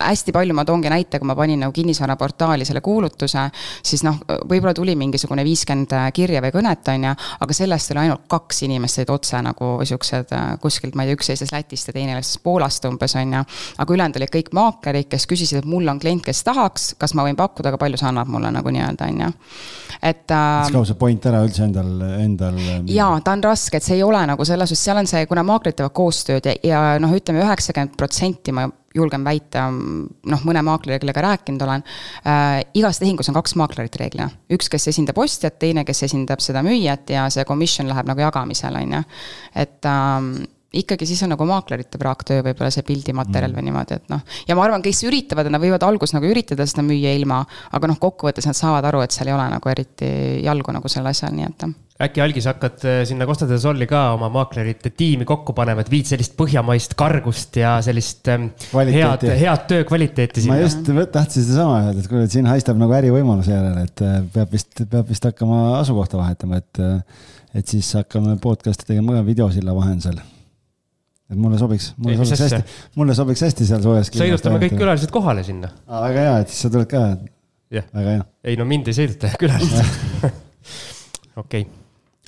[0.00, 3.44] hästi palju ma toongi näite, kui ma panin nagu kinnisvaraportaali selle kuulutuse,
[3.84, 7.12] siis noh, võib-olla tuli mingisugune viiskümmend kirja või kõnet, on ju,
[7.44, 11.18] aga sellest oli ainult kaks inimest said otse nagu siuksed äh, kuskilt, ma ei tea,
[11.20, 13.44] üks seisis Lätist ja teine elas Poolast umbes, on ju.
[13.84, 17.26] aga ülejäänud olid kõik maaklerid, kes küsisid, et mul on klient, kes tahaks, kas ma
[17.28, 19.30] võin pakkuda, aga palju see annab mulle nagu nii-öelda, on ju.
[20.00, 20.72] et äh,.
[20.72, 22.60] kaua see point ära üldse endal, endal?
[22.88, 25.44] jaa, ta on raske, et see ei ole nagu selles suhtes, seal on see, kuna
[25.46, 31.02] maaklerid teevad koostööd ja, ja noh, ütleme üheksakümmend protsenti ma julgen väita, noh, mõne maakleriga,
[31.02, 31.84] kellega rääkinud olen
[32.26, 34.30] äh,, igas tehingus on kaks maaklerit reeglina.
[34.52, 38.82] üks, kes esindab ostjat, teine, kes esindab seda müüjat ja see commission läheb nagu jagamisele,
[38.82, 39.04] on ju.
[39.64, 40.34] et ähm,
[40.72, 43.58] ikkagi siis on nagu maaklerite praaktöö võib-olla see pildimaterjal mm.
[43.58, 44.24] või niimoodi, et noh.
[44.48, 47.42] ja ma arvan, kes üritavad, nad võivad alguses nagu üritada seda müüa ilma,
[47.76, 50.12] aga noh, kokkuvõttes nad saavad aru, et seal ei ole nagu eriti
[50.46, 51.66] jalgu nagu sellel asjal, nii et
[52.00, 55.90] äkki algis hakkad äh, sinna Costa del Sol'i ka oma maaklerite tiimi kokku panema, et
[55.92, 60.56] viid sellist põhjamaist kargust ja sellist ähm, head, head töö kvaliteeti sinna.
[60.56, 64.20] ma just tahtsin sedasama öelda, et kuule, et siin haistab nagu ärivõimaluse järele, et äh,
[64.34, 67.28] peab vist, peab vist hakkama asukohta vahetama, et, äh,
[67.60, 70.18] et siis hakkame podcast'i tegema ka videosilla vahendusel
[71.32, 74.10] et mulle sobiks, mulle Ei, sobiks hästi, mulle sobiks hästi seal soojas.
[74.16, 75.70] sõidutame kõik külalised kohale sinna.
[75.92, 77.04] väga hea, et siis sa tuled ka.
[77.70, 78.26] väga hea.
[78.48, 80.26] ei no mind ei sõiduta külalised.
[81.44, 81.68] okei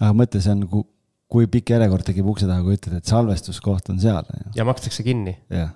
[0.01, 0.85] aga mõtle, see on,
[1.31, 4.29] kui pikk järjekord tekib ukse taha, kui ütled, et salvestuskoht on seal.
[4.57, 5.39] ja makstakse kinni.
[5.53, 5.73] jah.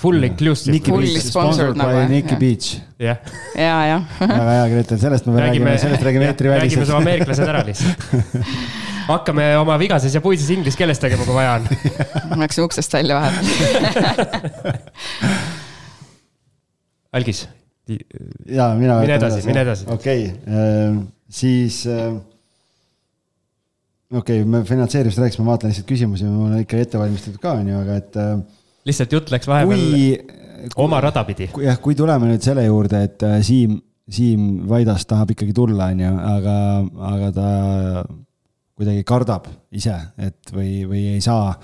[0.00, 0.76] Full inclusive.
[0.84, 2.80] Fully sponsored nagu Beach.
[3.00, 3.18] jah.
[3.56, 4.04] ja, jah.
[4.20, 6.70] väga hea, Gretel, sellest me räägime, sellest räägime eetriväliselt.
[6.70, 8.08] räägime su ameeriklased ära lihtsalt
[9.10, 11.64] hakkame oma vigases ja puises inglise keeles tegema, kui vaja on.
[12.30, 13.46] ma läksin uksest välja vahepeal
[17.18, 17.48] algis.
[18.46, 19.00] ja mina.
[19.02, 19.88] mine edasi, mine edasi.
[19.90, 21.00] okei okay., äh,
[21.40, 22.12] siis äh,
[24.10, 27.54] okei okay,, me finantseerimisest rääkisime, ma vaatan lihtsalt küsimusi, mul on ikka ette valmistatud ka,
[27.60, 28.16] on ju, aga et.
[28.18, 28.32] Äh,
[28.88, 31.50] lihtsalt jutt läks vahepeal kui, oma rada pidi.
[31.64, 33.78] jah, kui tuleme nüüd selle juurde, et äh, Siim,
[34.10, 36.56] Siim Vaidas tahab ikkagi tulla, on ju, aga,
[37.12, 37.52] aga ta
[38.80, 39.46] kuidagi kardab
[39.76, 41.54] ise, et või, või ei saa.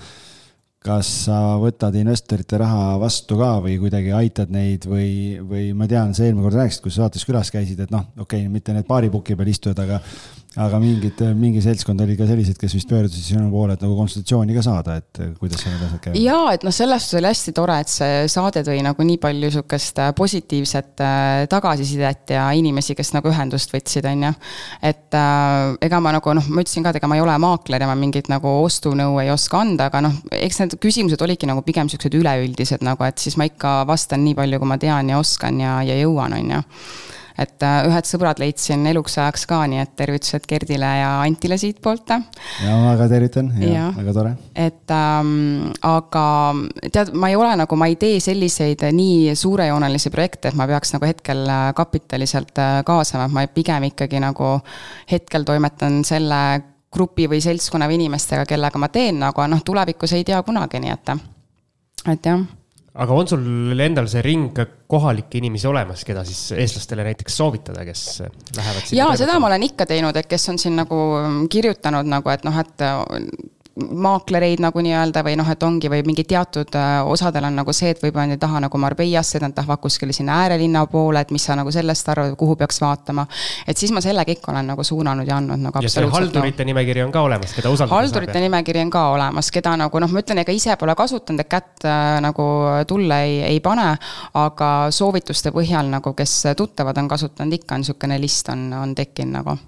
[0.87, 6.13] kas sa võtad investorite raha vastu ka või kuidagi aitad neid või, või ma tean,
[6.15, 8.87] sa eelmine kord rääkisid, kui sa saates külas käisid, et noh, okei okay,, mitte need
[8.87, 9.99] baaripuki peal istujad, aga
[10.57, 14.55] aga mingid, mingi seltskond oli ka selliseid, kes vist pöördusid sinu poole, et nagu konsultatsiooni
[14.55, 16.19] ka saada, et kuidas need asjad käivad?
[16.21, 19.51] jaa, et noh, selles suhtes oli hästi tore, et see saade tõi nagu nii palju
[19.53, 24.31] sihukest äh, positiivset äh, tagasisidet ja inimesi, kes nagu ühendust võtsid, on ju.
[24.89, 27.85] et äh, ega ma nagu noh, ma ütlesin ka, et ega ma ei ole maakler
[27.85, 31.61] ja ma mingit nagu ostunõu ei oska anda, aga noh, eks need küsimused olidki nagu
[31.67, 35.21] pigem siuksed üleüldised nagu, et siis ma ikka vastan nii palju, kui ma tean ja
[35.21, 36.65] oskan ja, ja jõuan, on ju
[37.37, 42.09] et äh, ühed sõbrad leidsin eluks ajaks ka, nii et tervitused Gerdile ja Antile siitpoolt.
[42.65, 44.33] ja ma ka tervitan ja, ja väga tore.
[44.55, 46.25] et ähm, aga
[46.91, 50.95] tead, ma ei ole nagu, ma ei tee selliseid nii suurejoonelisi projekte, et ma peaks
[50.95, 54.57] nagu hetkel äh, kapitali sealt äh, kaasama, et ma pigem ikkagi nagu
[55.11, 56.41] hetkel toimetan selle
[56.93, 60.93] grupi või seltskonna või inimestega, kellega ma teen, aga noh, tulevikus ei tea kunagi, nii
[60.95, 61.17] et,
[62.15, 62.47] et jah
[62.97, 64.57] aga on sul endal see ring
[64.89, 68.05] kohalikke inimesi olemas, keda siis eestlastele näiteks soovitada, kes
[68.57, 68.93] lähevad?
[68.97, 70.97] jaa, seda ma olen ikka teinud, et kes on siin nagu
[71.51, 72.87] kirjutanud nagu, et noh, et
[73.77, 77.91] maaklereid nagu nii-öelda või noh, et ongi või mingi teatud äh, osadel on nagu see,
[77.93, 81.45] et võib-olla nad ei taha nagu Marbeiasse, nad tahavad kuskile sinna äärelinna poole, et mis
[81.45, 83.27] sa nagu sellest arvad, kuhu peaks vaatama.
[83.67, 86.71] et siis ma selle kõik olen nagu suunanud ja andnud nagu ja see haldurite no.
[86.71, 88.47] nimekiri on ka olemas, keda usaldada haldurite saab?
[88.47, 91.85] nimekiri on ka olemas, keda nagu noh, ma ütlen, ega ise pole kasutanud, et kätt
[91.85, 92.49] äh, nagu
[92.89, 93.89] tulle ei, ei pane,
[94.41, 99.41] aga soovituste põhjal nagu, kes tuttavad on kasutanud, ikka on niisugune list on, on tekkinud
[99.41, 99.59] nagu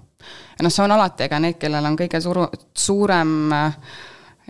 [0.58, 3.52] ja noh, see on alati, ega need, kellel on kõige suru-, suurem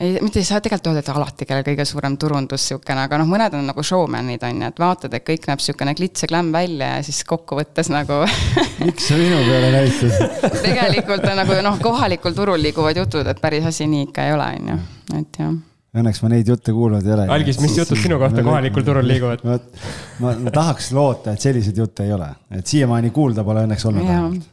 [0.00, 3.28] ei, mitte ei saa tegelikult öelda, et alati, kellel kõige suurem turundus niisugune, aga noh,
[3.28, 6.52] mõned on nagu showman'id on ju, et vaatad, et kõik näeb niisugune klits ja klämm
[6.54, 8.22] välja ja siis kokkuvõttes nagu
[8.86, 13.66] miks sa minu peale näitad tegelikult on nagu noh, kohalikul turul liiguvad jutud, et päris
[13.68, 14.78] asi nii ikka ei ole, on ju,
[15.20, 15.58] et jah.
[16.00, 17.24] Õnneks ma neid jutte kuulnud ei ole.
[17.34, 19.42] algis, mis jutud sinu kohta kohalikul turul liiguvad?
[19.44, 19.58] ma,
[20.22, 24.06] ma, ma tahaks loota, et selliseid jutte ei ole, et siiamaani kuulda pole õnneks olnud
[24.06, 24.48] vähemalt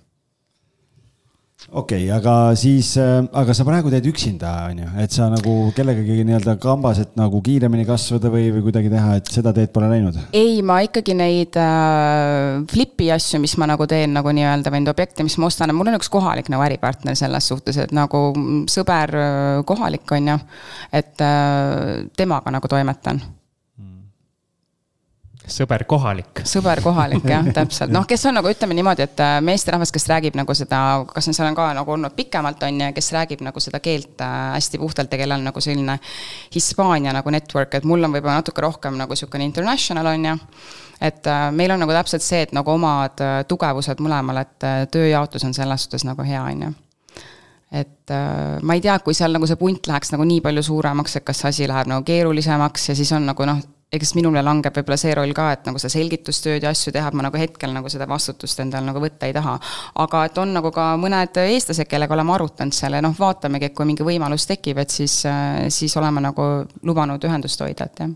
[1.71, 5.55] okei okay,, aga siis, äh, aga sa praegu teed üksinda, on ju, et sa nagu
[5.75, 9.89] kellegagi nii-öelda kambas, et nagu kiiremini kasvada või, või kuidagi teha, et seda teed pole
[9.91, 10.19] läinud?
[10.37, 14.93] ei, ma ikkagi neid äh, flipi asju, mis ma nagu teen nagu nii-öelda või neid
[14.93, 18.29] objekte, mis ma ostan, mul on üks kohalik nagu äripartner selles suhtes, et nagu
[18.71, 20.39] sõber äh, kohalik, on ju.
[20.95, 23.21] et äh, temaga nagu toimetan
[25.47, 26.41] sõber kohalik.
[26.47, 30.37] sõber kohalik jah, täpselt, noh, kes on nagu ütleme niimoodi, et äh, meesterahvas, kes räägib
[30.37, 30.79] nagu seda,
[31.11, 34.23] kas on seal on ka nagu olnud pikemalt, on ju, kes räägib nagu seda keelt
[34.23, 35.97] äh, hästi puhtalt ja kellel on nagu selline
[36.55, 40.35] Hispaania nagu network, et mul on võib-olla natuke rohkem nagu niisugune international, on ju.
[41.07, 45.55] Et äh, meil on nagu täpselt see, et nagu omad tugevused mõlemal, et tööjaotus on
[45.55, 46.73] selles suhtes nagu hea, on ju.
[47.77, 48.11] Et
[48.63, 51.43] ma ei tea, kui seal nagu see punt läheks nagu nii palju suuremaks, et kas
[51.49, 53.59] asi läheb nagu keerulisemaks ja siis on nagu noh,
[53.93, 57.17] eks minule langeb võib-olla see roll ka, et nagu seda selgitustööd ja asju teha, et
[57.17, 59.57] ma nagu hetkel nagu seda vastutust endal nagu võtta ei taha.
[60.03, 63.87] aga et on nagu ka mõned eestlased, kellega oleme arutanud selle, noh, vaatamegi, et kui
[63.87, 65.21] mingi võimalus tekib, et siis,
[65.69, 66.47] siis oleme nagu
[66.83, 68.15] lubanud ühendust hoida, et jah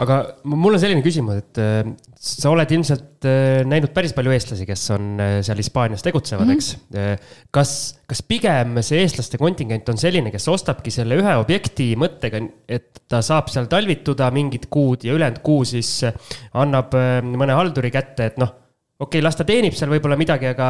[0.00, 0.16] aga
[0.48, 4.84] mul on selline küsimus, et äh, sa oled ilmselt äh, näinud päris palju eestlasi, kes
[4.96, 7.18] on äh, seal Hispaanias tegutsevad mm, -hmm.
[7.18, 7.48] eks.
[7.52, 7.74] kas,
[8.08, 13.20] kas pigem see eestlaste kontingent on selline, kes ostabki selle ühe objekti mõttega, et ta
[13.24, 16.00] saab seal talvituda mingid kuud ja ülejäänud kuu siis
[16.54, 16.96] annab
[17.26, 18.59] mõne halduri kätte, et noh
[19.00, 20.66] okei okay,, las ta teenib seal võib-olla midagi, aga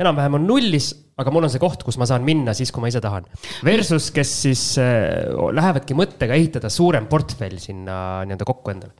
[0.00, 2.90] enam-vähem on nullis, aga mul on see koht, kus ma saan minna siis, kui ma
[2.90, 3.24] ise tahan.
[3.64, 7.96] Versus, kes siis äh, lähevadki mõttega ehitada suurem portfell sinna
[8.28, 8.92] nii-öelda kokku endale.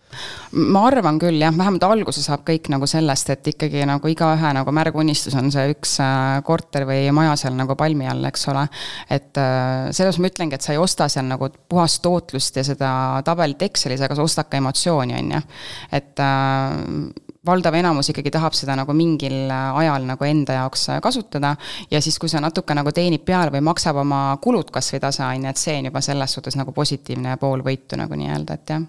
[0.56, 4.74] ma arvan küll jah, vähemalt alguse saab kõik nagu sellest, et ikkagi nagu igaühe nagu
[4.76, 8.64] märguunistus on see üks äh, korter või maja seal nagu palmi all, eks ole.
[9.12, 12.92] et äh, selles ma ütlengi, et sa ei osta seal nagu puhast tootlust ja seda
[13.28, 15.48] tabelit Excelis, aga sa ostad ka emotsiooni, on ju.
[16.00, 21.54] et äh, valdav enamus ikkagi tahab seda nagu mingil ajal nagu enda jaoks kasutada.
[21.90, 25.46] ja siis, kui see natuke nagu teenib peale või maksab oma kulud kasvõi tasa, on
[25.46, 28.84] ju, et see on juba selles suhtes nagu positiivne pool võitu nagu nii-öelda, et jah.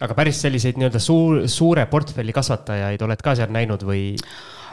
[0.00, 4.04] aga päris selliseid nii-öelda suur, suure portfelli kasvatajaid oled ka seal näinud või?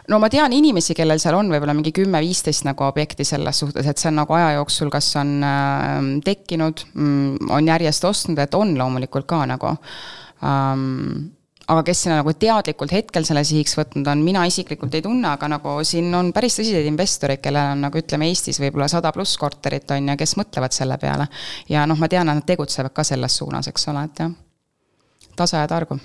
[0.07, 3.97] no ma tean inimesi, kellel seal on võib-olla mingi kümme-viisteist nagu objekti selles suhtes, et
[3.97, 5.97] see on nagu aja jooksul, kas on äh,
[6.27, 11.33] tekkinud mm,, on järjest ostnud, et on loomulikult ka nagu um,
[11.67, 15.49] aga kes sinna nagu teadlikult hetkel selle sihiks võtnud on, mina isiklikult ei tunne, aga
[15.51, 19.91] nagu siin on päris tõsiseid investoreid, kellel on nagu ütleme, Eestis võib-olla sada pluss korterit
[19.95, 21.27] on ju, kes mõtlevad selle peale.
[21.69, 24.31] ja noh, ma tean, et nad tegutsevad ka selles suunas, eks ole, et jah,
[25.35, 25.99] tasa ja targu.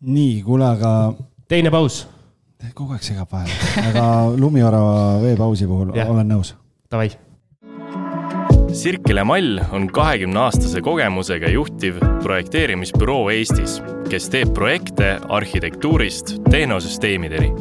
[0.00, 1.14] nii, kuule, aga.
[1.48, 2.06] teine paus.
[2.72, 3.60] kogu aeg segab vahele,
[3.90, 4.08] aga
[4.40, 6.56] lumiorava veepausi puhul olen nõus.
[6.90, 7.12] Davai
[8.74, 13.76] Sirkele Mall on kahekümne aastase kogemusega juhtiv projekteerimisbüroo Eestis,
[14.10, 17.52] kes teeb projekte arhitektuurist tehnosüsteemideni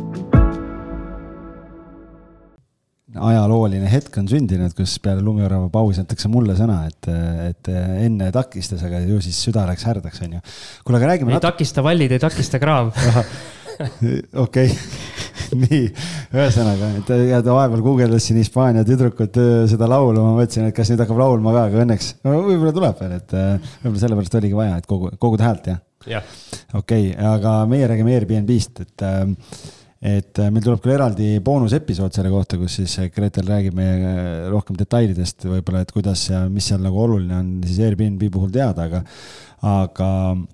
[3.13, 7.09] ajalooline hetk on sündinud, kus peale lumiorava pausi antakse mulle sõna, et,
[7.45, 7.69] et
[8.07, 10.41] enne takistas, aga ju siis süda läks härdaks, onju.
[10.83, 11.29] kuule, aga räägime.
[11.29, 11.45] ei nat...
[11.45, 12.89] takista vallid, ei takista kraav.
[14.45, 14.73] okei,
[15.65, 15.83] nii,
[16.33, 19.39] ühesõnaga, et ja vahepeal guugeldasin Hispaania tüdrukut
[19.71, 23.03] seda laulu, ma mõtlesin, et kas nüüd hakkab laulma ka, aga õnneks no, võib-olla tuleb
[23.03, 26.35] veel, et võib-olla sellepärast oligi vaja, et kogu, koguda häält, jah.
[26.73, 29.23] okei okay,, aga meie räägime Airbnb-st, et äh,
[30.03, 33.93] et äh, meil tuleb küll eraldi boonusepisood selle kohta, kus siis äh, Gretel räägib meie
[33.95, 38.51] äh, rohkem detailidest võib-olla, et kuidas ja mis seal nagu oluline on siis Airbnb puhul
[38.51, 39.03] teada, aga
[39.63, 40.07] aga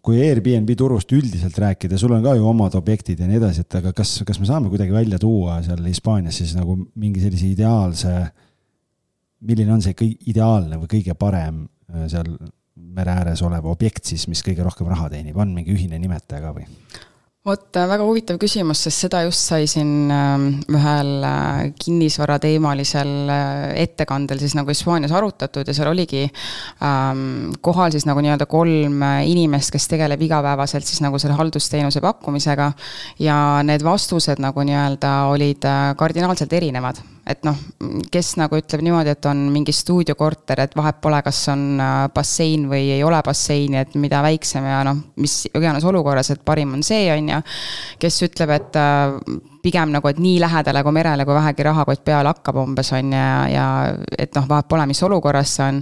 [0.06, 3.78] kui Airbnb turust üldiselt rääkida, sul on ka ju omad objektid ja nii edasi, et
[3.80, 8.14] aga kas, kas me saame kuidagi välja tuua seal Hispaanias siis nagu mingi sellise ideaalse,
[9.50, 11.64] milline on see kõige ideaalne või kõige parem
[12.12, 12.30] seal
[12.78, 16.54] mere ääres olev objekt siis, mis kõige rohkem raha teenib, on mingi ühine nimetaja ka
[16.60, 16.70] või?
[17.48, 23.68] Vot äh, väga huvitav küsimus, sest seda just sai siin ähm, ühel äh, kinnisvarateemalisel äh,
[23.86, 26.26] ettekandel siis nagu Hispaanias arutatud ja seal oligi
[26.84, 32.74] ähm, kohal siis nagu nii-öelda kolm inimest, kes tegeleb igapäevaselt siis nagu selle haldusteenuse pakkumisega.
[33.24, 35.64] ja need vastused nagu nii-öelda olid
[35.96, 37.57] kardinaalselt erinevad et noh,
[38.11, 41.82] kes nagu ütleb niimoodi, et on mingi stuudiokorter, et vahet pole, kas on
[42.15, 46.73] bassein või ei ole basseini, et mida väiksem ja noh, mis iganes olukorras, et parim
[46.77, 47.41] on see, on ju.
[48.01, 48.82] kes ütleb, et
[49.62, 53.30] pigem nagu, et nii lähedale kui merele, kui vähegi rahakott peale hakkab umbes on ja,
[53.51, 53.66] ja
[54.18, 55.82] et noh, vahet pole, mis olukorras see on.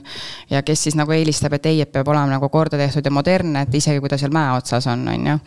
[0.49, 3.65] ja kes siis nagu eelistab, et ei, et peab olema nagu korda tehtud ja modernne,
[3.67, 5.37] et isegi kui ta seal mäe otsas on, on ju.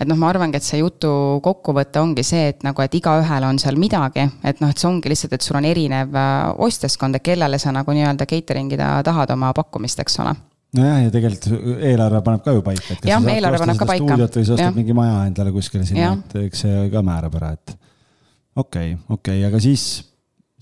[0.00, 1.12] et noh, ma arvangi, et see jutu
[1.44, 5.12] kokkuvõte ongi see, et nagu, et igaühel on seal midagi, et noh, et see ongi
[5.12, 9.32] lihtsalt, et sul on erinev äh, ostjaskond, et kellele sa nagu nii-öelda catering ida tahad
[9.36, 10.36] oma pakkumist, eks ole
[10.76, 14.04] nojah, ja tegelikult eelarve paneb ka ju paika, et kas jah, eelarve paneb ka paika.
[14.04, 17.54] stuudiot või sa ostad mingi maja endale kuskile sinna, et eks see ka määrab ära,
[17.56, 17.74] et
[18.56, 19.86] okei okay,, okei okay,, aga siis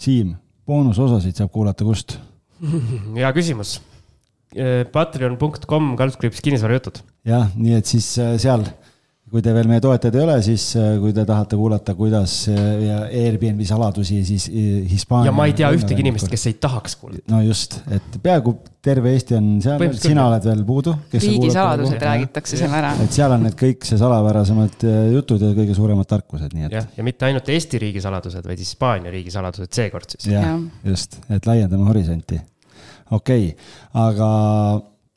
[0.05, 0.33] Siim,
[0.67, 2.17] boonusosasid saab kuulata kust?
[3.19, 3.79] hea küsimus.
[4.95, 7.01] Patreon.com kaldkriips kinnisvarajutud.
[7.27, 8.63] jah, nii et siis äh, seal
[9.35, 12.93] kui te veel meie toetajad ei ole, siis äh, kui te tahate kuulata, kuidas äh,
[13.25, 15.33] Airbnb saladusi siis äh, Hispaania.
[15.33, 17.25] ja ma ei tea ühtegi inimest, kes ei tahaks kuulata.
[17.33, 18.55] no just, et peaaegu
[18.85, 20.95] terve Eesti on seal, sina oled veel puudu.
[21.17, 22.95] riigisaladused räägitakse seal ära.
[23.03, 26.79] et seal on need kõik see salapärasemad jutud ja kõige suuremad tarkused, nii et.
[26.79, 30.31] jah, ja mitte ainult Eesti riigisaladused, vaid Hispaania riigisaladused seekord siis.
[30.31, 30.57] jah ja.,
[30.95, 32.39] just, et laiendame horisonti.
[33.11, 33.71] okei okay.,
[34.07, 34.31] aga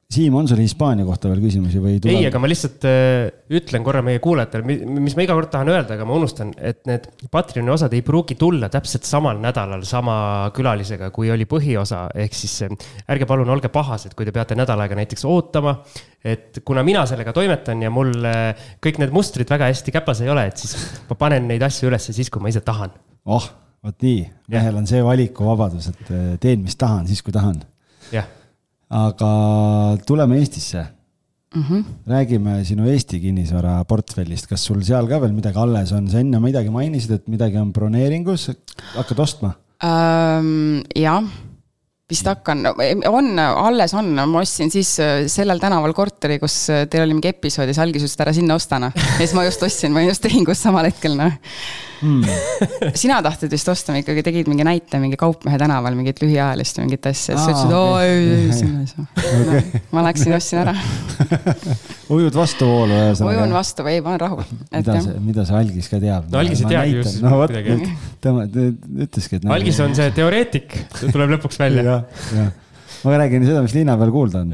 [0.07, 3.25] Siim, on sul Hispaania kohta veel küsimusi või ei, aga ma lihtsalt äh,
[3.59, 7.09] ütlen korra meie kuulajatele, mis ma iga kord tahan öelda, aga ma unustan, et need
[7.27, 10.15] Patreoni osad ei pruugi tulla täpselt samal nädalal sama
[10.55, 12.05] külalisega, kui oli põhiosa.
[12.23, 15.75] ehk siis äh, ärge palun olge pahased, kui te peate nädal aega näiteks ootama.
[16.23, 20.31] et kuna mina sellega toimetan ja mul äh, kõik need mustrid väga hästi käpas ei
[20.31, 20.77] ole, et siis
[21.11, 22.95] ma panen neid asju üles siis, kui ma ise tahan.
[23.27, 23.51] oh,
[23.83, 24.23] vot nii,
[24.55, 27.59] mehel on see valikuvabadus, et teen, mis tahan, siis kui tahan.
[28.15, 28.36] jah
[28.89, 29.31] aga
[30.07, 30.85] tuleme Eestisse
[31.55, 31.63] mm.
[31.63, 31.83] -hmm.
[32.07, 36.39] räägime sinu Eesti kinnisvara portfellist, kas sul seal ka veel midagi alles on, sa enne
[36.39, 38.51] midagi mainisid, et midagi on broneeringus,
[38.95, 40.83] hakkad ostma ähm,?
[40.95, 41.23] jah
[42.07, 42.63] vist hakkan,
[43.09, 47.33] on, alles on, ma ostsin siis äh, sellel tänaval korteri, kus äh, teil oli mingi
[47.33, 48.95] episood ja siis algis ütles, et ära sinna osta noh.
[48.95, 51.35] ja siis ma just ostsin, ma olin just tehingus samal hetkel noh
[52.01, 52.23] mm..
[53.01, 57.35] sina tahtsid vist osta, ikkagi tegid mingi näite mingi Kaupmehe tänaval mingit lühiajalist mingit asja,
[57.35, 59.83] siis sa ütlesid, oo ei, ei, sinna ei saa.
[59.95, 60.75] ma läksin, ostsin ära
[62.17, 63.33] ujud vastuvoolu ühesõnaga.
[63.33, 64.43] ujun vastu, ei, ma olen rahul.
[64.71, 66.29] mida see, mida see algis ka teab?
[66.31, 67.91] no algis ei teagi just no, midagi.
[68.23, 69.49] tema ütleski, et.
[69.57, 71.96] algis on see teoreetik, tuleb lõpuks välja
[72.35, 72.55] jah
[73.03, 74.53] ma räägin seda, mis linna peal kuulda on.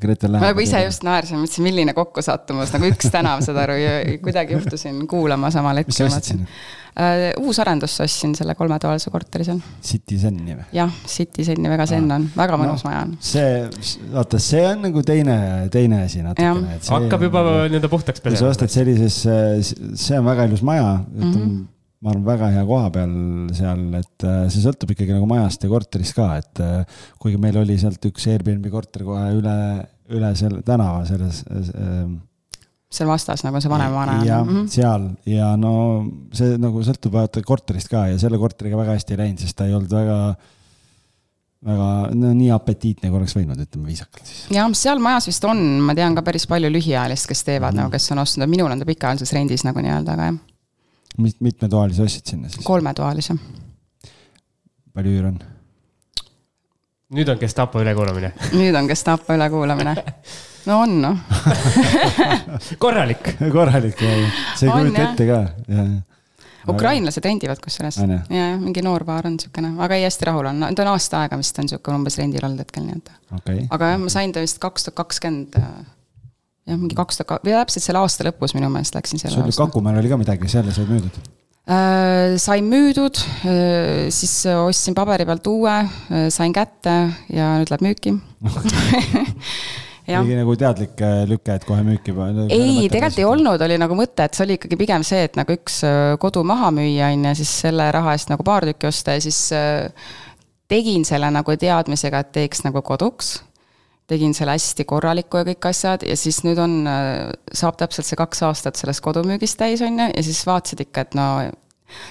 [0.00, 0.42] Gretel läheb.
[0.42, 4.56] ma juba ise just naersin, mõtlesin, milline kokkusattumus, nagu üks tänav, saad aru, ja kuidagi
[4.56, 5.94] juhtusin kuulama samal hetkel.
[5.94, 6.60] mis sa ostsid sinna?
[6.90, 9.60] Uh, uus arendus ostsin selle kolmetoalise korteri seal.
[9.86, 10.66] Citizen'i või?
[10.74, 13.16] jah, Citizen'i väga zenn on, väga mõnus no, maja on.
[13.24, 15.36] see, vaata, see on nagu teine,
[15.72, 16.80] teine asi natukene.
[16.90, 18.34] hakkab juba nii-öelda puhtaks pesema.
[18.34, 21.68] kui sa ostad sellises, see on väga ilus maja, ütleme mm -hmm
[22.00, 23.12] ma arvan, väga hea koha peal
[23.56, 27.58] seal, et äh, see sõltub ikkagi nagu majast ja korterist ka, et äh, kuigi meil
[27.60, 29.56] oli sealt üks Airbnb korter kohe üle,
[30.16, 32.06] üle selle tänava selles äh,.
[32.90, 34.16] seal vastas nagu see vanem vana.
[34.24, 34.70] jah mm, -hmm.
[34.72, 35.74] seal ja no
[36.32, 39.68] see nagu sõltub vaata korterist ka ja selle korteriga väga hästi ei läinud, sest ta
[39.68, 40.18] ei olnud väga
[41.60, 41.86] väga
[42.16, 44.46] no, nii apetiitne, kui oleks võinud, ütleme viisakalt siis.
[44.56, 47.82] jah, seal majas vist on, ma tean ka päris palju lühiajalist, kes teevad mm -hmm.
[47.82, 50.46] nagu, kes on ostnud, minul on ta pikaajalises rendis nagu nii-öelda, aga jah
[51.22, 52.64] mit-, mitmetoalise ostsid sinna siis?
[52.66, 53.36] kolmetoalise.
[54.94, 55.40] palju üür on?
[57.16, 59.96] nüüd on Gestapo ülekuulamine nüüd on Gestapo ülekuulamine.
[60.66, 61.18] no on noh
[62.84, 63.34] korralik.
[63.40, 65.90] korralik jah, sa ei kujuta ette ka, jah
[66.68, 67.96] ukrainlased rendivad kusjuures.
[67.96, 71.22] Ja, ja mingi noor paar on niisugune, aga ei, hästi rahul on, ta on aasta
[71.24, 73.64] aega vist on niisugune umbes rendil olnud hetkel, nii et okay..
[73.70, 75.56] aga jah, ma sain ta vist kaks tuhat kakskümmend,
[76.70, 80.00] jah, mingi kaks tuhat, või täpselt selle aasta lõpus minu meelest läksin selle sul Kakumäel
[80.00, 81.20] oli ka midagi, seal said müüdud
[81.70, 82.38] äh,?
[82.42, 86.96] sain müüdud äh,, siis ostsin paberi pealt uue äh,, sain kätte
[87.32, 88.16] ja nüüd läheb müüki
[90.10, 92.48] mingi nagu teadlik äh, lüke, et kohe müüki panna?
[92.50, 95.54] ei, tegelikult ei olnud, oli nagu mõte, et see oli ikkagi pigem see, et nagu
[95.54, 95.82] üks
[96.22, 99.44] kodu maha müüa, on ju, siis selle raha eest nagu paar tükki osta ja siis
[100.70, 103.40] tegin selle nagu teadmisega, et teeks nagu koduks.
[104.10, 106.76] Tegin selle hästi korraliku ja kõik asjad ja siis nüüd on,
[107.52, 111.18] saab täpselt see kaks aastat sellest kodumüügist täis, on ju, ja siis vaatasid ikka, et
[111.18, 111.26] no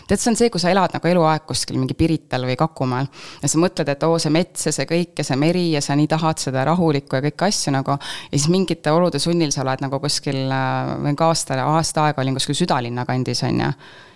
[0.07, 3.07] tead, see on see, kui sa elad nagu eluaeg kuskil mingi Pirital või Kakumaal
[3.41, 5.95] ja sa mõtled, et oo, see mets ja see kõik ja see meri ja sa
[5.99, 7.95] nii tahad seda rahulikku ja kõiki asju nagu.
[7.99, 12.37] ja siis mingite olude sunnil sa oled nagu kuskil, või ka aasta, aasta aega olin
[12.39, 13.73] kuskil südalinna kandis, on ju ja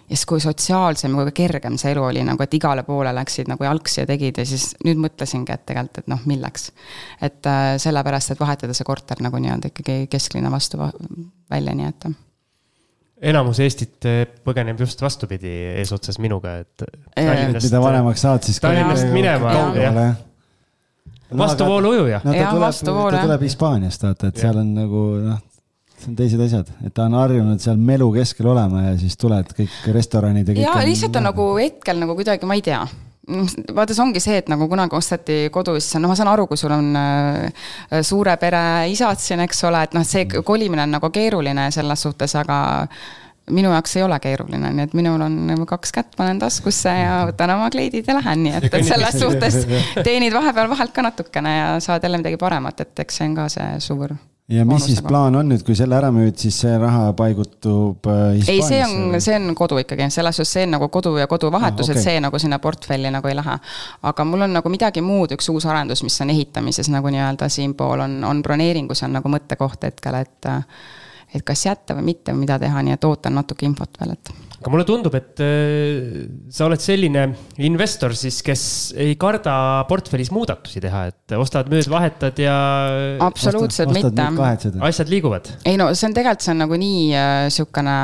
[0.07, 4.01] siis, kui sotsiaalsem ja kergem see elu oli nagu, et igale poole läksid nagu jalgsi
[4.01, 6.71] ja tegid ja siis nüüd mõtlesingi, et tegelikult, et noh, milleks.
[7.21, 12.13] et äh, sellepärast, et vahetada see korter nagu nii-öelda ikkagi kesklinna vastu välja, nii et
[13.23, 16.85] enamus Eestit eh, põgeneb just vastupidi eesotsas minuga, et.
[17.15, 18.59] mida vanemaks saad, siis.
[18.63, 19.99] Tallinnast minema, jah.
[21.37, 22.21] vastuvoolu ujuja.
[22.25, 25.41] no ta tuleb, ta tuleb Hispaaniast, vaata, et seal on nagu noh,
[26.03, 29.55] see on teised asjad, et ta on harjunud seal melu keskel olema ja siis tuled
[29.57, 30.67] kõik restoranid ja kõik.
[30.67, 32.83] ja lihtsalt on nagu hetkel nagu kuidagi, ma ei tea
[33.23, 36.59] vaata, see ongi see, et nagu kunagi osteti kodu, siis no ma saan aru, kui
[36.59, 41.11] sul on äh, suure pere isad siin, eks ole, et noh, see kolimine on nagu
[41.13, 42.57] keeruline selles suhtes, aga
[43.51, 47.15] minu jaoks ei ole keeruline, nii et minul on nagu kaks kätt, panen taskusse ja
[47.31, 49.61] võtan oma kleidid ja lähen, nii et, et selles suhtes
[50.07, 53.49] teenid vahepeal vahelt ka natukene ja saad jälle midagi paremat, et eks see on ka
[53.55, 54.17] see suur
[54.49, 58.51] ja mis siis plaan on nüüd, kui selle ära müüd, siis see raha paigutub Hispaaniasse?
[58.51, 61.27] Äh, ei, see on, see on kodu ikkagi, selles suhtes see on nagu kodu ja
[61.31, 62.01] koduvahetus ah,, okay.
[62.01, 63.55] et see nagu sinna portfelli nagu ei lähe.
[64.11, 68.03] aga mul on nagu midagi muud, üks uus arendus, mis on ehitamises nagu nii-öelda siinpool
[68.03, 70.51] on, on broneeringus on nagu mõttekoht hetkel, et
[71.33, 74.35] et kas jätta või mitte või mida teha, nii et ootan natuke infot veel, et
[74.63, 77.25] aga mulle tundub, et äh, sa oled selline
[77.67, 78.63] investor siis, kes
[78.95, 82.55] ei karda portfellis muudatusi teha, et ostad, müüd, vahetad ja.
[83.27, 84.71] absoluutselt ostad, mitte.
[84.87, 85.51] asjad liiguvad.
[85.67, 87.97] ei no see on tegelikult, see on nagu nii äh, sihukene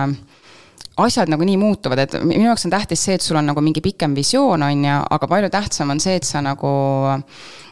[1.06, 4.16] asjad nagunii muutuvad, et minu jaoks on tähtis see, et sul on nagu mingi pikem
[4.18, 6.72] visioon, on ju, aga palju tähtsam on see, et sa nagu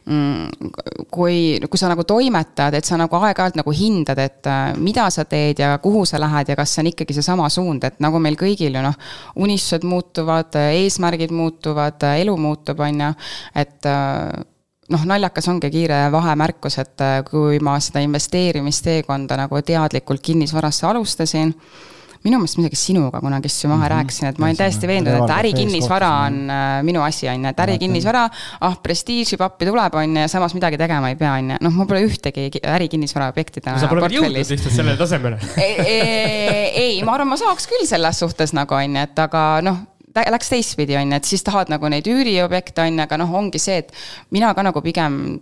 [0.07, 5.07] mm, kui, kui sa nagu toimetad, et sa nagu aeg-ajalt nagu hindad, et äh, mida
[5.13, 8.21] sa teed ja kuhu sa lähed ja kas see on ikkagi seesama suund, et nagu
[8.23, 8.99] meil kõigil ju noh,
[9.43, 13.11] unistused muutuvad, eesmärgid muutuvad, elu muutub, on ju,
[13.63, 14.45] et äh,
[14.93, 21.53] noh, naljakas ongi kiire vahemärkus, et äh, kui ma seda investeerimisteekonda nagu teadlikult kinnisvarasse alustasin
[22.26, 23.97] minu meelest midagi sinuga kunagi istusime maha mm -hmm.
[23.97, 27.59] rääkisin, et ma olin täiesti veendunud, et ärikinnisvara on äh, minu asi, on ju, et
[27.59, 28.30] ärikinnisvara,
[28.61, 31.74] ah, prestiiži pappi tuleb, on ju, ja samas midagi tegema ei pea, on ju, noh,
[31.74, 33.78] mul pole ühtegi ärikinnisvara objekti täna.
[33.82, 35.39] veel jõudnud lihtsalt sellele tasemele.
[36.78, 39.78] Ei, ma arvan, ma saaks küll selles suhtes nagu, on ju, et aga noh
[40.18, 43.61] läks teistpidi, on ju, et siis tahad nagu neid üüriobjekte, on ju, aga noh, ongi
[43.61, 43.93] see, et
[44.32, 45.39] mina ka nagu pigem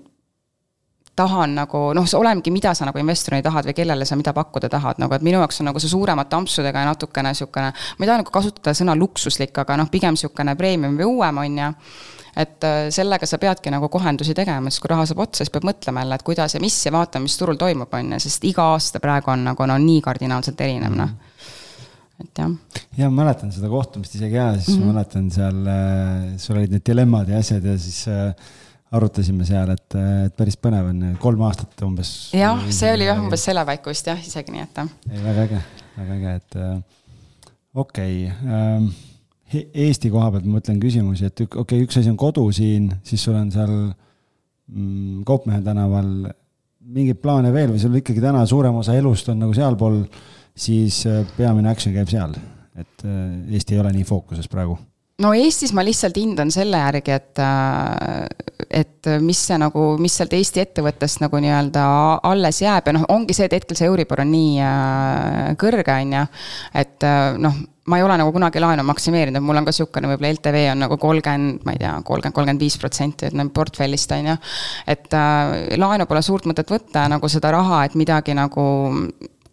[1.16, 5.00] tahan nagu noh, olenebki, mida sa nagu investorina tahad või kellele sa mida pakkuda tahad,
[5.00, 8.24] nagu et minu jaoks on nagu see suuremate ampsudega ja natukene niisugune, ma ei taha
[8.24, 11.72] nagu kasutada sõna luksuslik, aga noh, pigem niisugune premium või uuem, on ju
[12.36, 15.70] et äh, sellega sa peadki nagu kohendusi tegema, siis kui raha saab otsa, siis peab
[15.70, 18.74] mõtlema jälle, et kuidas ja mis ja vaatama, mis turul toimub, on ju, sest iga
[18.74, 21.16] aasta praegu on nagu no nii kardinaalselt erinev, noh
[22.22, 22.52] et jah.
[22.98, 24.86] ja ma mäletan seda kohtumist isegi ja siis mm -hmm.
[24.86, 28.32] ma mäletan seal, äh, sul olid need dilemmad ja asjad ja siis äh,
[28.94, 32.12] arutasime seal, et, et päris põnev on, kolm aastat umbes.
[32.36, 35.62] jah, see oli jah, umbes selle paiku vist jah, isegi nii, et ei, väga äge,
[35.98, 36.78] väga äge, et äh,
[37.86, 38.94] okei okay, ähm,.
[39.56, 43.22] Eesti koha pealt ma mõtlen küsimusi, et okei okay,, üks asi on kodu siin, siis
[43.24, 46.10] sul on seal mm, Kaupmehe tänaval
[46.96, 50.02] mingeid plaane veel või sul ikkagi täna suurem osa elust on nagu sealpool,
[50.58, 52.34] siis äh, peamine action käib seal,
[52.76, 54.80] et äh, Eesti ei ole nii fookuses praegu
[55.24, 58.26] no Eestis ma lihtsalt hindan selle järgi, et, äh,
[58.82, 61.86] et mis see nagu, mis sealt Eesti ettevõttest nagu nii-öelda
[62.28, 66.18] alles jääb ja noh, ongi see, et hetkel see Euribor on nii äh, kõrge, on
[66.20, 66.26] ju.
[66.82, 70.34] et äh, noh, ma ei ole nagu kunagi laenu maksimeerinud, mul on ka niisugune võib-olla
[70.34, 74.34] LTV on nagu kolmkümmend, ma ei tea, kolmkümmend, kolmkümmend viis protsenti, et nagu portfellist, on
[74.34, 74.36] ju.
[74.96, 78.66] et äh, laenu pole suurt mõtet võtta nagu seda raha, et midagi nagu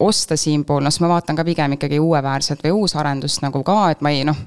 [0.02, 4.02] osta siinpool, noh siis ma vaatan ka pigem ikkagi uueväärset või uusarendust nagu ka, et
[4.04, 4.38] ma ei noh,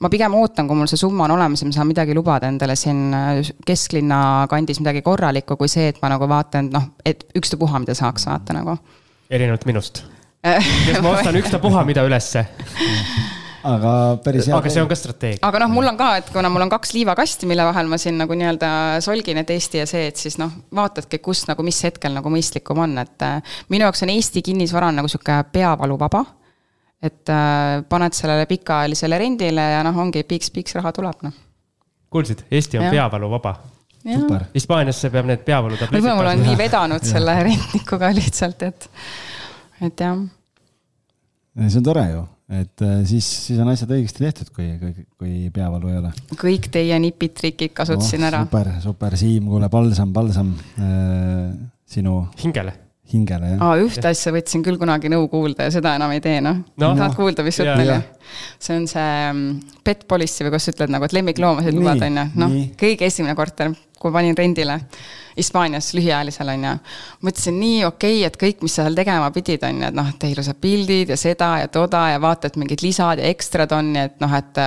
[0.00, 2.76] ma pigem ootan, kui mul see summa on olemas ja ma saan midagi lubada endale
[2.78, 7.82] siin äh, kesklinna kandis midagi korralikku, kui see, et ma nagu vaatan, noh, et ükstapuha,
[7.82, 8.78] mida saaks vaata nagu.
[9.30, 10.04] erinevalt minust
[10.42, 12.46] kes ma ostan ükstapuha mida ülesse
[13.66, 13.92] aga
[14.24, 14.56] päris hea.
[14.56, 15.40] aga see on ka strateegia.
[15.46, 18.18] aga noh, mul on ka, et kuna mul on kaks liivakasti, mille vahel ma siin
[18.20, 18.70] nagu nii-öelda
[19.04, 22.80] solgin, et Eesti ja see, et siis noh, vaatadki, kus nagu, mis hetkel nagu mõistlikum
[22.86, 26.24] on, et äh, minu jaoks on Eesti kinnisvara nagu sihuke peavaluvaba.
[27.02, 31.36] et äh, paned sellele pikaajalisele rendile ja noh, ongi piiks-piiks raha tuleb, noh.
[32.10, 32.96] kuulsid, Eesti on ja.
[32.98, 33.54] peavaluvaba
[34.00, 34.44] super.
[34.54, 36.00] Hispaaniasse peab need peavalutabletid.
[36.00, 38.90] võib-olla mul on nii vedanud selle rentnikuga lihtsalt, et,
[39.84, 40.20] et jah.
[41.66, 45.34] see on tore ju et äh, siis, siis on asjad õigesti tehtud, kui, kui, kui
[45.54, 46.12] peavalu ei ole.
[46.40, 48.44] kõik teie nipid-trikid kasutasin oh, ära.
[48.46, 51.52] super, super, Siim, kuule, palsam, palsam äh,
[51.90, 52.24] sinu.
[52.42, 52.74] hingele.
[53.12, 53.62] hingele, jah.
[53.66, 56.88] aa, ühte asja võtsin küll kunagi nõu kuulda ja seda enam ei tee, noh no.
[56.88, 56.90] no..
[56.98, 58.00] tahad kuulda, mis jutt oli?
[58.58, 62.22] see on see mm, pet policy või kuidas sa ütled nagu, et lemmikloomasid lubad, on
[62.22, 62.28] ju.
[62.42, 63.70] noh, kõige esimene korter,
[64.00, 64.80] kui panin rendile
[65.36, 66.72] Hispaanias lühiajalisel, on ju.
[67.26, 70.08] mõtlesin nii okei okay,, et kõik, mis sa seal tegema pidid, on ju, et noh,
[70.10, 73.92] et ilusad pildid ja seda ja toda ja vaata, et mingid lisad ja ekstrad on,
[73.94, 74.60] nii et noh, et,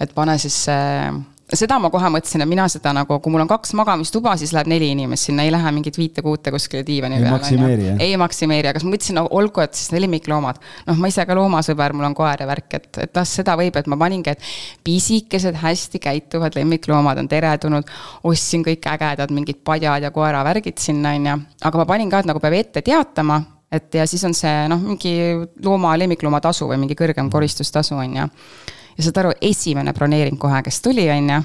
[0.00, 1.10] et pane siis see
[1.58, 4.70] seda ma kohe mõtlesin, et mina seda nagu, kui mul on kaks magamistuba, siis läheb
[4.70, 7.96] neli inimest sinna, ei lähe mingit viite-kuute kuskile diivani ei peale.
[8.02, 10.60] ei maksimeeri, aga siis ma mõtlesin, no olgu, et siis lemmikloomad.
[10.86, 13.76] noh, ma ise ka loomasõber, mul on koer ja värk, et, et las seda võib,
[13.76, 14.50] et ma paningi, et
[14.86, 17.94] pisikesed, hästi käituvad lemmikloomad on teretulnud.
[18.24, 21.38] ostsin kõik ägedad mingid padjad ja koeravärgid sinna, on ju.
[21.70, 24.80] aga ma panin ka, et nagu peab ette teatama et ja siis on see noh,
[24.82, 25.14] mingi
[25.62, 28.28] looma, lemmiklooma tasu või mingi kõrgem koristustasu, on ju
[28.96, 31.42] ja saad aru, esimene broneering kohe, kes tuli, on ju,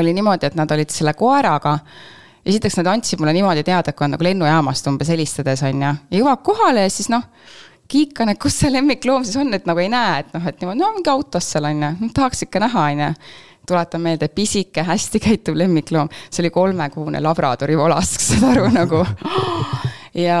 [0.00, 1.78] oli niimoodi, et nad olid selle koeraga
[2.46, 6.20] esiteks nad andsid mulle niimoodi teada, kui on nagu lennujaamast umbes helistades, on ju, ja
[6.20, 7.24] jõuab kohale ja siis noh,
[7.90, 10.82] kiikan, et kus see lemmikloom siis on, et nagu ei näe, et noh, et niimoodi,
[10.82, 13.10] no mingi autos seal on ju, noh tahaks ikka näha, on ju.
[13.66, 19.02] tuletan meelde, pisike, hästi käituv lemmikloom, see oli kolmekuune labradori volask, saad aru nagu.
[20.14, 20.38] ja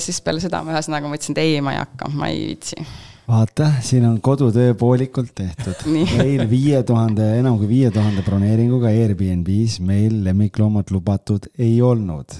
[0.00, 2.80] siis peale seda ma ühesõnaga mõtlesin, et ei, ma ei hakka, ma ei viitsi
[3.28, 5.86] vaata, siin on kodutöö poolikult tehtud.
[6.16, 12.36] meil viie tuhande, enam kui viie tuhande broneeringuga Airbnb-s meil lemmikloomad lubatud ei olnud.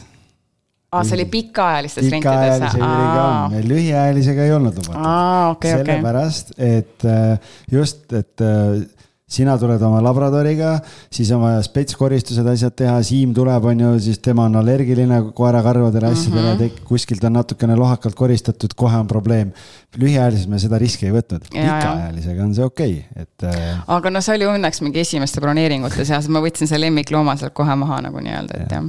[0.93, 2.76] aa, see oli pikaajalistes rentides?
[2.76, 5.11] pikaajalise lühiajalisega ei olnud lubatud.
[5.57, 8.87] Okay, sellepärast okay., et äh, just, et äh,
[9.27, 10.77] sina tuled oma labradoriga,
[11.11, 16.12] siis on vaja spetskoristused, asjad teha, Siim tuleb, on ju, siis tema on allergiline koerakarvadele,
[16.14, 16.85] asjadele mm, -hmm.
[16.87, 19.53] kuskilt on natukene lohakalt koristatud, kohe on probleem.
[19.97, 23.43] lühiajaliselt me seda riski ei võtnud, pikaajalisega on see okei okay,, et.
[23.43, 27.55] Äh, aga no see oli õnneks mingi esimeste broneeringute seas, ma võtsin selle lemmiklooma sealt
[27.55, 28.87] kohe maha nagu nii-öelda, et jah.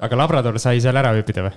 [0.00, 1.56] aga labrador sai seal ära ööbida või?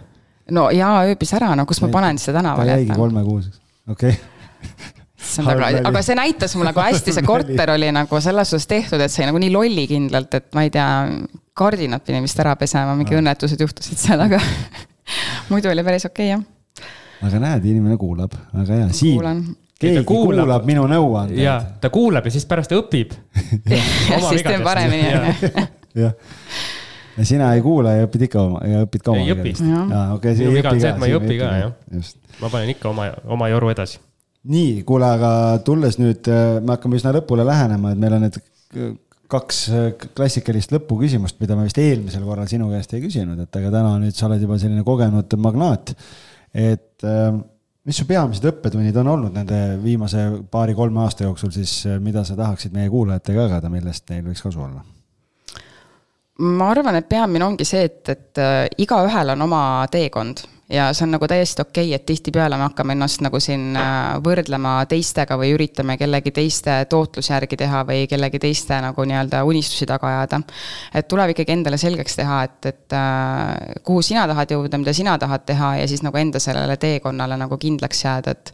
[0.57, 2.71] no jaa, ööbis ära, no kus ma panen seda tänavale.
[2.71, 3.61] ta jäigi kolmekuuseks,
[3.91, 8.53] okei okay issand, aga, aga see näitas mulle, kui hästi see korter oli nagu selles
[8.53, 10.89] suhtes tehtud, et see nagu nii lollikindlalt, et ma ei tea,
[11.57, 14.39] kardinad pidin vist ära pesema, mingi õnnetused juhtusid seal, aga
[15.51, 16.93] muidu oli päris okei okay, jah.
[17.29, 19.51] aga näed, inimene kuulab, väga hea, Siim
[19.83, 21.41] keegi kuulab, kuulab minu nõuandeid.
[21.43, 23.17] ja, ta kuulab ja siis pärast õpib.
[24.29, 25.51] Siis teeb paremini, on ju.
[26.05, 26.15] jah,
[27.17, 29.25] ja sina ei kuula ja õpid ikka oma, ja õpid ka oma.
[29.25, 29.53] ei õpi.
[29.59, 32.15] Minu viga on see, et ma ei õpi ka, jah.
[32.39, 33.99] ma panen ikka oma, oma joru edasi
[34.51, 35.31] nii, kuule, aga
[35.65, 38.39] tulles nüüd, äh, me hakkame üsna lõpule lähenema, et meil on need
[39.31, 39.87] kaks äh,
[40.17, 44.17] klassikalist lõpuküsimust, mida ma vist eelmisel korral sinu käest ei küsinud, et aga täna nüüd
[44.17, 45.93] sa oled juba selline kogenud magnaat.
[46.53, 47.29] et äh,
[47.87, 52.75] mis su peamised õppetunnid on olnud nende viimase paari-kolme aasta jooksul siis, mida sa tahaksid
[52.75, 54.83] meie kuulajatega jagada, millest neil võiks kasu olla?
[56.43, 60.43] ma arvan, et peamine ongi see, et, et igaühel on oma teekond
[60.73, 64.15] ja see on nagu täiesti okei okay,, et tihtipeale me hakkame ennast nagu siin äh,
[64.25, 69.85] võrdlema teistega või üritame kellegi teiste tootluse järgi teha või kellegi teiste nagu nii-öelda unistusi
[69.89, 70.41] taga ajada.
[70.93, 75.17] et tuleb ikkagi endale selgeks teha, et, et äh, kuhu sina tahad jõuda, mida sina
[75.21, 78.53] tahad teha ja siis nagu enda sellele teekonnale nagu kindlaks jääda, et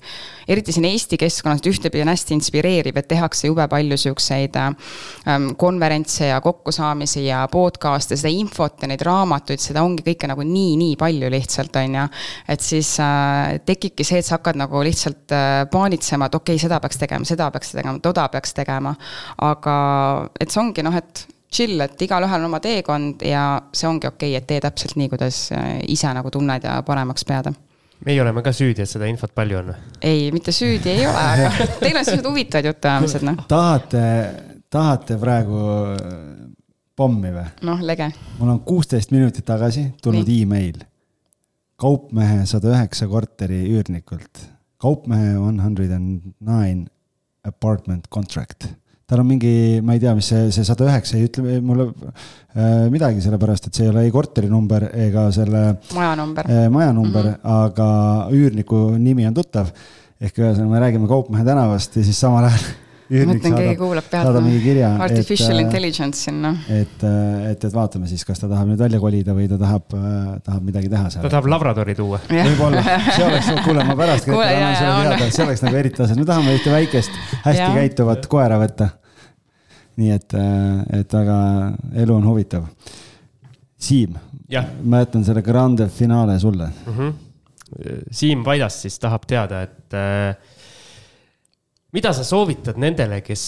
[0.50, 5.52] eriti siin Eesti keskkonnas, et ühtepidi on hästi inspireeriv, et tehakse jube palju siukseid ähm,
[5.58, 10.98] konverentse ja kokkusaamisi ja podcast'e, seda infot ja neid raamatuid, seda ongi kõike nagu nii-nii
[11.00, 12.09] palju lihtsalt, on ju.
[12.50, 16.64] Et siis äh, tekibki see, et sa hakkad nagu lihtsalt äh, paanitsema, et okei okay,,
[16.66, 18.96] seda peaks tegema, seda peaks tegema, toda peaks tegema.
[19.46, 19.76] aga
[20.40, 24.36] et see ongi noh, et chill, et igalühel on oma teekond ja see ongi okei
[24.36, 27.52] okay,, et tee täpselt nii, kuidas äh, ise nagu tunned ja paremaks pead
[28.06, 29.74] meie oleme ka süüdi, et seda infot palju on?
[30.02, 33.42] ei, mitte süüdi ei ole, aga teil on sellised huvitavad jutuajamised, noh.
[33.50, 34.06] tahate,
[34.72, 35.64] tahate praegu
[37.00, 37.48] pommi või?
[37.68, 38.12] noh, lege.
[38.40, 40.82] mul on kuusteist minutit tagasi tulnud email.
[41.80, 44.46] Kaupmehe sada üheksa korteri üürnikult.
[44.80, 46.88] kaupmehe one hundred and nine
[47.44, 48.68] apartment contract.
[49.10, 52.86] tal on mingi, ma ei tea, mis see, see sada üheksa ei ütle mulle äh,
[52.94, 55.64] midagi, sellepärast et see ei ole ei korterinumber ega selle
[55.96, 57.64] majanumber äh,, majanumber mm, -hmm.
[57.64, 57.88] aga
[58.36, 59.74] üürniku nimi on tuttav.
[60.20, 62.70] ehk ühesõnaga, me räägime Kaupmehe tänavast ja siis samal ajal
[63.10, 64.38] mõtlen, keegi kuulab pealt.
[64.64, 64.90] kirja.
[65.02, 66.52] Artificial et, äh, intelligence sinna.
[66.70, 69.96] et, äh, et, et vaatame siis, kas ta tahab nüüd välja kolida või ta tahab,
[69.98, 71.24] äh, tahab midagi teha seal.
[71.26, 72.20] ta tahab labradori tuua.
[72.30, 72.84] võib-olla,
[73.16, 76.28] see oleks, kuule, ma pärast kuule, annan sulle teada, see oleks nagu eriti asjad, me
[76.30, 77.72] tahame ühte väikest, hästi ja.
[77.80, 78.92] käituvat koera võtta.
[80.00, 80.38] nii et,
[80.96, 81.40] et aga
[82.00, 82.70] elu on huvitav.
[83.80, 84.14] Siim,
[84.84, 86.94] ma jätan selle grande finaale sulle mm.
[86.94, 87.18] -hmm.
[88.12, 90.36] Siim Vaidast siis tahab teada, et äh,
[91.96, 93.44] mida sa soovitad nendele, kes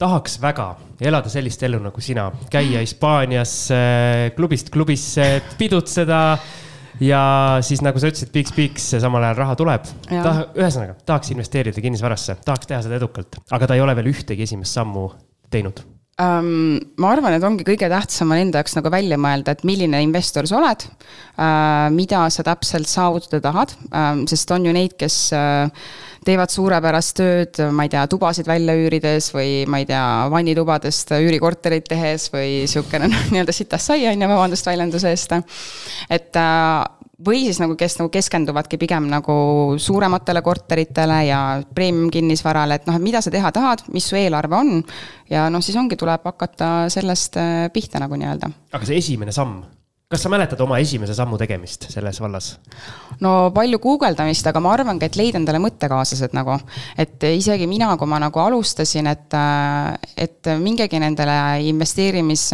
[0.00, 0.68] tahaks väga
[1.00, 3.56] elada sellist elu nagu sina, käia Hispaanias
[4.36, 6.20] klubist klubisse, pidutseda
[7.00, 7.22] ja
[7.64, 9.90] siis, nagu sa ütlesid, piiks-piiks, samal ajal raha tuleb.
[10.08, 14.48] ta, ühesõnaga, tahaks investeerida kinnisvarasse, tahaks teha seda edukalt, aga ta ei ole veel ühtegi
[14.48, 15.10] esimest sammu
[15.52, 15.84] teinud
[16.22, 16.80] um,?
[17.00, 20.48] ma arvan, et ongi kõige tähtsam on enda jaoks nagu välja mõelda, et milline investor
[20.48, 25.70] sa oled uh,, mida sa täpselt saavutada tahad um,, sest on ju neid, kes uh,
[26.26, 30.02] teevad suurepärast tööd, ma ei tea, tubasid välja üürides või ma ei tea,
[30.32, 35.36] vannitubadest üürikorterit tehes või niisugune noh, nii-öelda sitast sai, on ju, vabandust väljenduse eest.
[36.10, 39.36] et äh, või siis nagu, kes nagu keskenduvadki pigem nagu
[39.80, 41.40] suurematele korteritele ja
[41.74, 44.82] premium kinnisvarale, et noh, et mida sa teha tahad, mis su eelarve on.
[45.30, 48.52] ja noh, siis ongi, tuleb hakata sellest äh, pihta nagu nii-öelda.
[48.72, 49.62] aga see esimene samm
[50.06, 52.52] kas sa mäletad oma esimese sammu tegemist selles vallas?
[53.18, 56.54] no palju guugeldamist, aga ma arvangi, et leida endale mõttekaaslased nagu.
[56.94, 59.34] et isegi mina, kui ma nagu alustasin, et,
[60.14, 61.34] et mingegi nendele
[61.72, 62.44] investeerimis,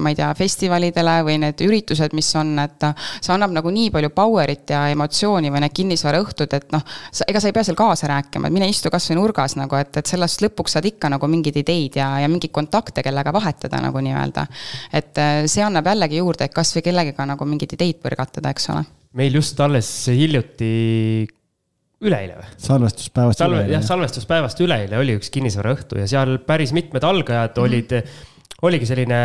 [0.00, 2.88] ma ei tea, festivalidele või need üritused, mis on, et
[3.18, 6.96] see annab nagu nii palju power'it ja emotsiooni või need kinnisvaraõhtud, et noh,
[7.28, 10.14] ega sa ei pea seal kaasa rääkima, et mine istu kasvõi nurgas nagu, et, et
[10.14, 14.48] sellest lõpuks saad ikka nagu mingeid ideid ja, ja mingeid kontakte, kellega vahetada nagu nii-öelda.
[14.96, 18.84] et see annab jällegi juurde, et kasvõi kellega kellegiga nagu mingeid ideid põrgatada, eks ole.
[19.18, 20.72] meil just alles hiljuti
[22.02, 22.50] üleeile või?
[22.58, 23.76] salvestuspäevast Salve, üleeile.
[23.76, 27.66] jah, salvestuspäevast üleeile oli üks kinnisvaraõhtu ja seal päris mitmed algajad mm -hmm.
[27.68, 29.20] olid, oligi selline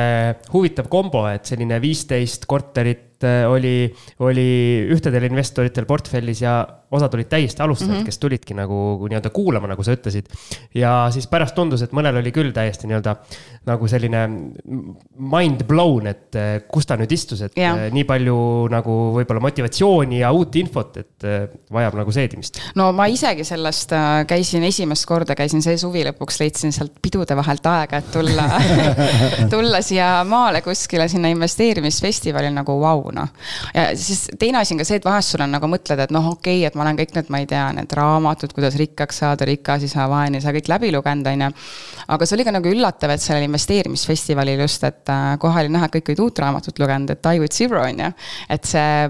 [0.54, 4.50] huvitav kombo, et selline viisteist korterit äh, oli, oli
[4.94, 6.60] ühtedel investoritel portfellis ja
[6.92, 8.06] osad olid täiesti alustajad mm, -hmm.
[8.06, 10.26] kes tulidki nagu nii-öelda kuulama, nagu sa ütlesid.
[10.76, 13.16] ja siis pärast tundus, et mõnel oli küll täiesti nii-öelda
[13.66, 14.22] nagu selline
[15.20, 17.74] mind blown, et eh, kus ta nüüd istus, et ja.
[17.76, 18.38] Eh, nii palju
[18.72, 21.28] nagu võib-olla motivatsiooni ja uut infot, et
[21.72, 22.62] vajab nagu seedimist.
[22.76, 27.36] no ma isegi sellest äh, käisin esimest korda, käisin see suvi lõpuks, leidsin sealt pidude
[27.36, 28.48] vahelt aega, et tulla
[29.54, 33.30] tulla siia maale kuskile sinna investeerimisfestivali nagu vau wow, noh.
[33.74, 36.32] ja siis teine asi on ka see, et vahest sul on nagu mõtled, et noh,
[36.34, 39.48] okei okay,, et ma olen kõik need, ma ei tea, need raamatud, kuidas rikkaks saada,
[39.48, 41.54] rikas isa, vaene isa, kõik läbi lugenud, on ju.
[42.18, 45.90] aga see oli ka nagu üllatav, et sellel investeerimisfestivalil just, et äh, kohe oli näha,
[45.90, 48.14] et kõik olid uut raamatut lugenud, et Die with Zero on ju.
[48.50, 49.10] et see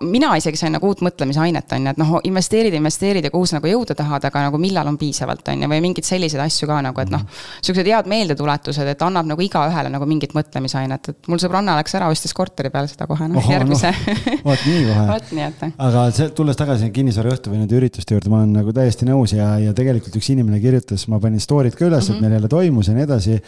[0.00, 3.58] mina isegi sain nagu uut mõtlemisainet, on ju, et noh, investeerid, investeerid ja kuhu sa
[3.58, 6.78] nagu jõuda tahad, aga nagu millal on piisavalt, on ju, või mingeid selliseid asju ka
[6.86, 7.26] nagu, et noh.
[7.60, 12.08] Siuksed head meeldetuletused, et annab nagu igaühele nagu mingit mõtlemisainet, et mul sõbranna läks ära,
[12.12, 14.38] ostis korteri peale seda kohe, noh järgmise no,.
[14.48, 15.04] vot nii kohe.
[15.12, 15.62] vot nii, et.
[15.90, 19.52] aga see, tulles tagasi kinnisvaraõhtu või nende ürituste juurde, ma olen nagu täiesti nõus ja,
[19.60, 22.16] ja tegelikult üks inimene kirjutas, ma panin story'd ka üles mm, -hmm.
[22.16, 22.24] et mhm.
[22.24, 23.40] meil jälle toimus ja nii edasi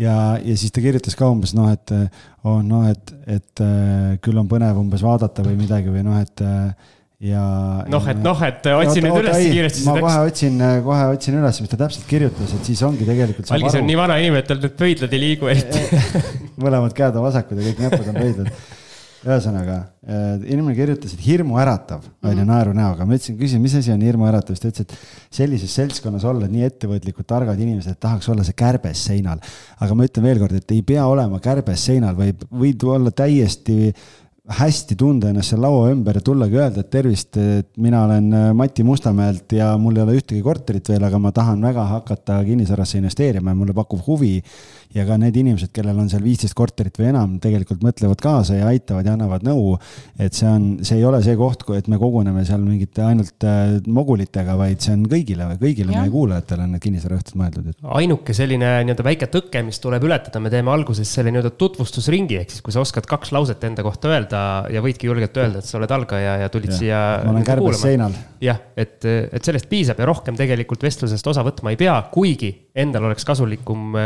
[0.00, 1.94] ja, ja siis ta kirjutas ka umbes noh, et
[2.44, 6.44] oh, noh, et, et äh, küll on põnev umbes vaadata või midagi või noh, et
[6.44, 6.92] äh,
[7.30, 7.44] ja.
[7.90, 9.84] noh, et noh, et otsi nüüd üles kiiresti.
[9.88, 13.50] ma kohe otsin, kohe otsin üles, mis ta täpselt kirjutas, et siis ongi tegelikult.
[13.54, 15.84] algis on nii vana inimene, et tal need pöidlad ei liigu eriti
[16.64, 18.82] mõlemad käed on vasakud ja kõik näpud on pöidlad
[19.24, 22.30] ühesõnaga, äh, inimene kirjutas, et hirmuäratav mm, -hmm.
[22.30, 23.06] on ju, naeru näoga.
[23.06, 26.66] ma ütlesin, küsin, mis asi on hirmuäratav, siis ta ütles, et sellises seltskonnas olla nii
[26.68, 29.40] ettevõtlikud, targad inimesed, et tahaks olla see kärbes seinal.
[29.80, 33.94] aga ma ütlen veelkord, et ei pea olema kärbes seinal, võib, võid olla täiesti
[34.44, 38.50] hästi tunda ennast seal laua ümber ja tullagi öelda, et tervist, et mina olen äh,
[38.56, 43.00] Mati Mustamäelt ja mul ei ole ühtegi korterit veel, aga ma tahan väga hakata kinnisvarasse
[43.00, 44.34] investeerima ja mulle pakub huvi
[44.94, 48.68] ja ka need inimesed, kellel on seal viisteist korterit või enam, tegelikult mõtlevad kaasa ja
[48.70, 49.74] aitavad ja annavad nõu.
[50.18, 53.76] et see on, see ei ole see koht, et me koguneme seal mingite ainult äh,
[53.86, 56.04] mogulitega, vaid see on kõigile, kõigile ja.
[56.04, 57.78] meie kuulajatele on need kinnisvaraõhtud mõeldud et....
[58.00, 62.54] ainuke selline nii-öelda väike tõke, mis tuleb ületada, me teeme alguses selle nii-öelda tutvustusringi, ehk
[62.54, 65.80] siis kui sa oskad kaks lauset enda kohta öelda ja võidki julgelt öelda, et sa
[65.80, 66.78] oled algaja ja tulid ja.
[66.78, 67.02] siia.
[67.26, 68.14] ma olen kärbes seinal.
[68.44, 73.10] jah, et, et sellest piisab ja rohkem tegelikult vestlusest osa võtma ei pea, kuigi endal
[73.10, 73.98] oleks kasulikum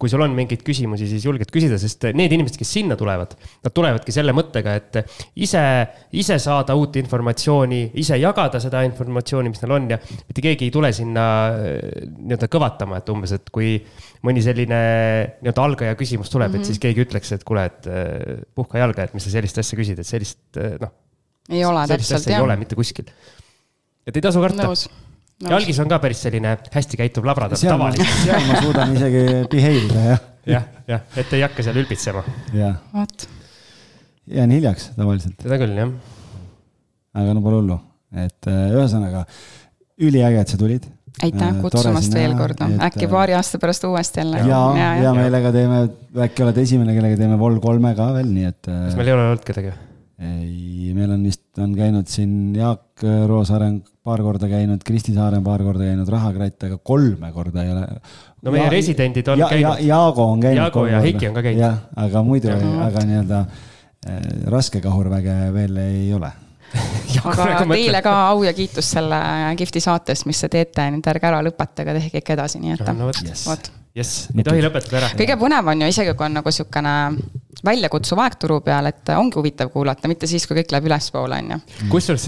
[0.00, 3.32] kui sul on mingeid küsimusi, siis julged küsida, sest need inimesed, kes sinna tulevad,
[3.64, 4.98] nad tulevadki selle mõttega, et
[5.42, 5.62] ise,
[6.20, 10.74] ise saada uut informatsiooni, ise jagada seda informatsiooni, mis neil on ja mitte keegi ei
[10.74, 11.80] tule sinna äh,
[12.18, 13.74] nii-öelda kõvatama, et umbes, et kui
[14.26, 14.82] mõni selline
[15.40, 16.66] nii-öelda algaja küsimus tuleb mm, -hmm.
[16.66, 19.80] et siis keegi ütleks, et kuule, et äh, puhka jalga, et mis sa sellist asja
[19.80, 20.94] küsid, et sellist noh.
[21.50, 22.38] ei ole täpselt, jah.
[22.38, 23.08] ei ole mitte kuskil.
[24.06, 24.70] et ei tasu karta
[25.42, 25.50] no..
[25.50, 28.16] ja algis on ka päris selline hästi käituv labrador, tavaliselt.
[28.22, 29.22] seal ma suudan isegi
[29.52, 30.26] behave ida, jah.
[30.56, 32.24] jah, jah, et ei hakka seal ülbitsema.
[32.56, 32.76] jah.
[32.94, 33.28] vot.
[34.38, 35.38] jään hiljaks tavaliselt.
[35.44, 35.94] seda küll, jah.
[37.22, 37.80] aga no pole hullu,
[38.26, 39.26] et äh, ühesõnaga
[39.96, 40.86] üliäge, et sa tulid
[41.24, 44.44] aitäh äh, kutsumast veel kord, noh äkki äh, paari aasta pärast uuesti jälle.
[44.48, 45.82] ja, ja, ja meelega teeme,
[46.28, 48.62] äkki oled esimene, kellega teeme Vol kolme ka veel, nii et.
[48.68, 49.74] kas meil ei ole olnud kedagi?
[50.16, 55.40] ei, meil on vist, on käinud siin Jaak Roosaare on paar korda käinud, Kristi Saare
[55.40, 57.84] on paar korda käinud, Rahakratt, aga kolme korda ei ole.
[58.42, 59.86] no meie ja, residendid on ja, käinud ja,.
[59.92, 60.62] Jaago on käinud.
[60.62, 61.62] Jaago ja Heiki on ka käinud.
[61.64, 62.52] jah, aga muidu,
[62.86, 66.32] aga nii-öelda äh, raske kahurväge veel ei ole
[67.30, 69.18] aga teile ka au ja kiitus selle
[69.58, 72.86] kihvti saatest, mis te teete, nüüd ärge ära lõpetage, tehke ikka edasi, nii et.
[72.94, 75.10] no vot yes., vot jess, ei tohi lõpetada ära.
[75.16, 76.94] kõige põnevam on ju isegi, kui on nagu sihukene
[77.66, 81.54] väljakutsuv aeg turu peal, et ongi huvitav kuulata, mitte siis, kui kõik läheb ülespoole, on
[81.54, 81.60] ju.
[81.92, 82.26] kusjuures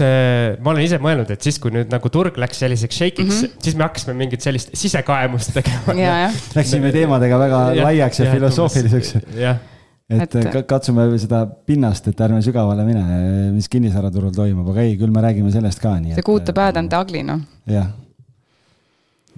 [0.63, 3.65] ma olen ise mõelnud, et siis, kui nüüd nagu turg läks selliseks shake'iks mm, -hmm.
[3.67, 5.97] siis me hakkasime mingit sellist sisekaemust tegema.
[6.57, 9.15] Läksime teemadega väga ja, laiaks ja, ja filosoofiliseks.
[10.09, 10.35] et
[10.67, 13.05] katsume seda pinnast, et ärme sügavale mine,
[13.53, 15.97] mis kinnisvaraturul toimub, aga ei, küll me räägime sellest ka.
[16.15, 17.45] see good, the bad and the ugly, noh.
[17.69, 17.93] jah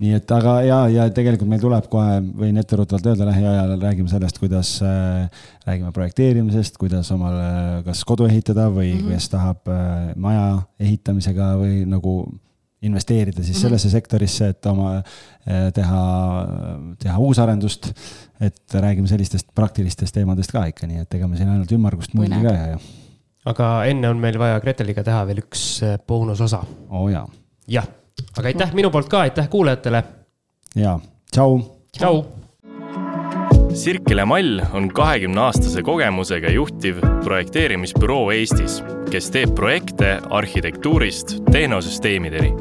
[0.02, 4.39] nii et aga ja, ja tegelikult meil tuleb kohe, võin etteruttavalt öelda, lähiajal räägime sellest,
[4.41, 9.12] kuidas äh,, räägime projekteerimisest, kuidas omale kas kodu ehitada või mm -hmm.
[9.14, 10.47] kes tahab äh, maja
[10.82, 12.16] ehitamisega või nagu
[12.82, 13.62] investeerida siis mm -hmm.
[13.62, 16.02] sellesse sektorisse, et oma äh, teha,
[16.99, 17.93] teha uusarendust.
[18.41, 22.41] et räägime sellistest praktilistest teemadest ka ikka, nii et ega me siin ainult ümmargust mulli
[22.41, 22.80] ka ei aja.
[23.45, 26.64] aga enne on meil vaja Greteliga teha veel üks äh, boonusosa.
[26.89, 27.28] oo oh, jaa.
[27.68, 28.01] jah
[28.38, 30.04] aga aitäh minu poolt ka, aitäh kuulajatele.
[30.76, 31.00] ja,
[31.34, 31.60] tšau.
[31.98, 32.24] tšau.
[33.74, 42.52] Sirkele Mall on kahekümne aastase kogemusega juhtiv projekteerimisbüroo Eestis, kes teeb projekte arhitektuurist tehnosüsteemideni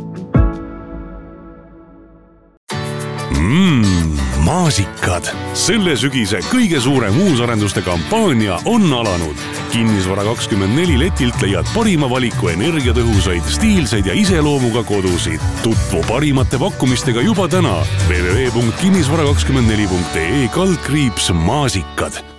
[3.40, 4.19] mm,.
[4.44, 5.24] Maasikad,
[5.54, 9.36] selle sügise kõige suurem uusarenduste kampaania on alanud.
[9.72, 15.40] kinnisvara kakskümmend neli letilt leiad parima valiku energiatõhusaid, stiilseid ja iseloomuga kodusid.
[15.62, 22.29] tutvu parimate pakkumistega juba täna www.kinnisvara24.ee kaldkriips maasikad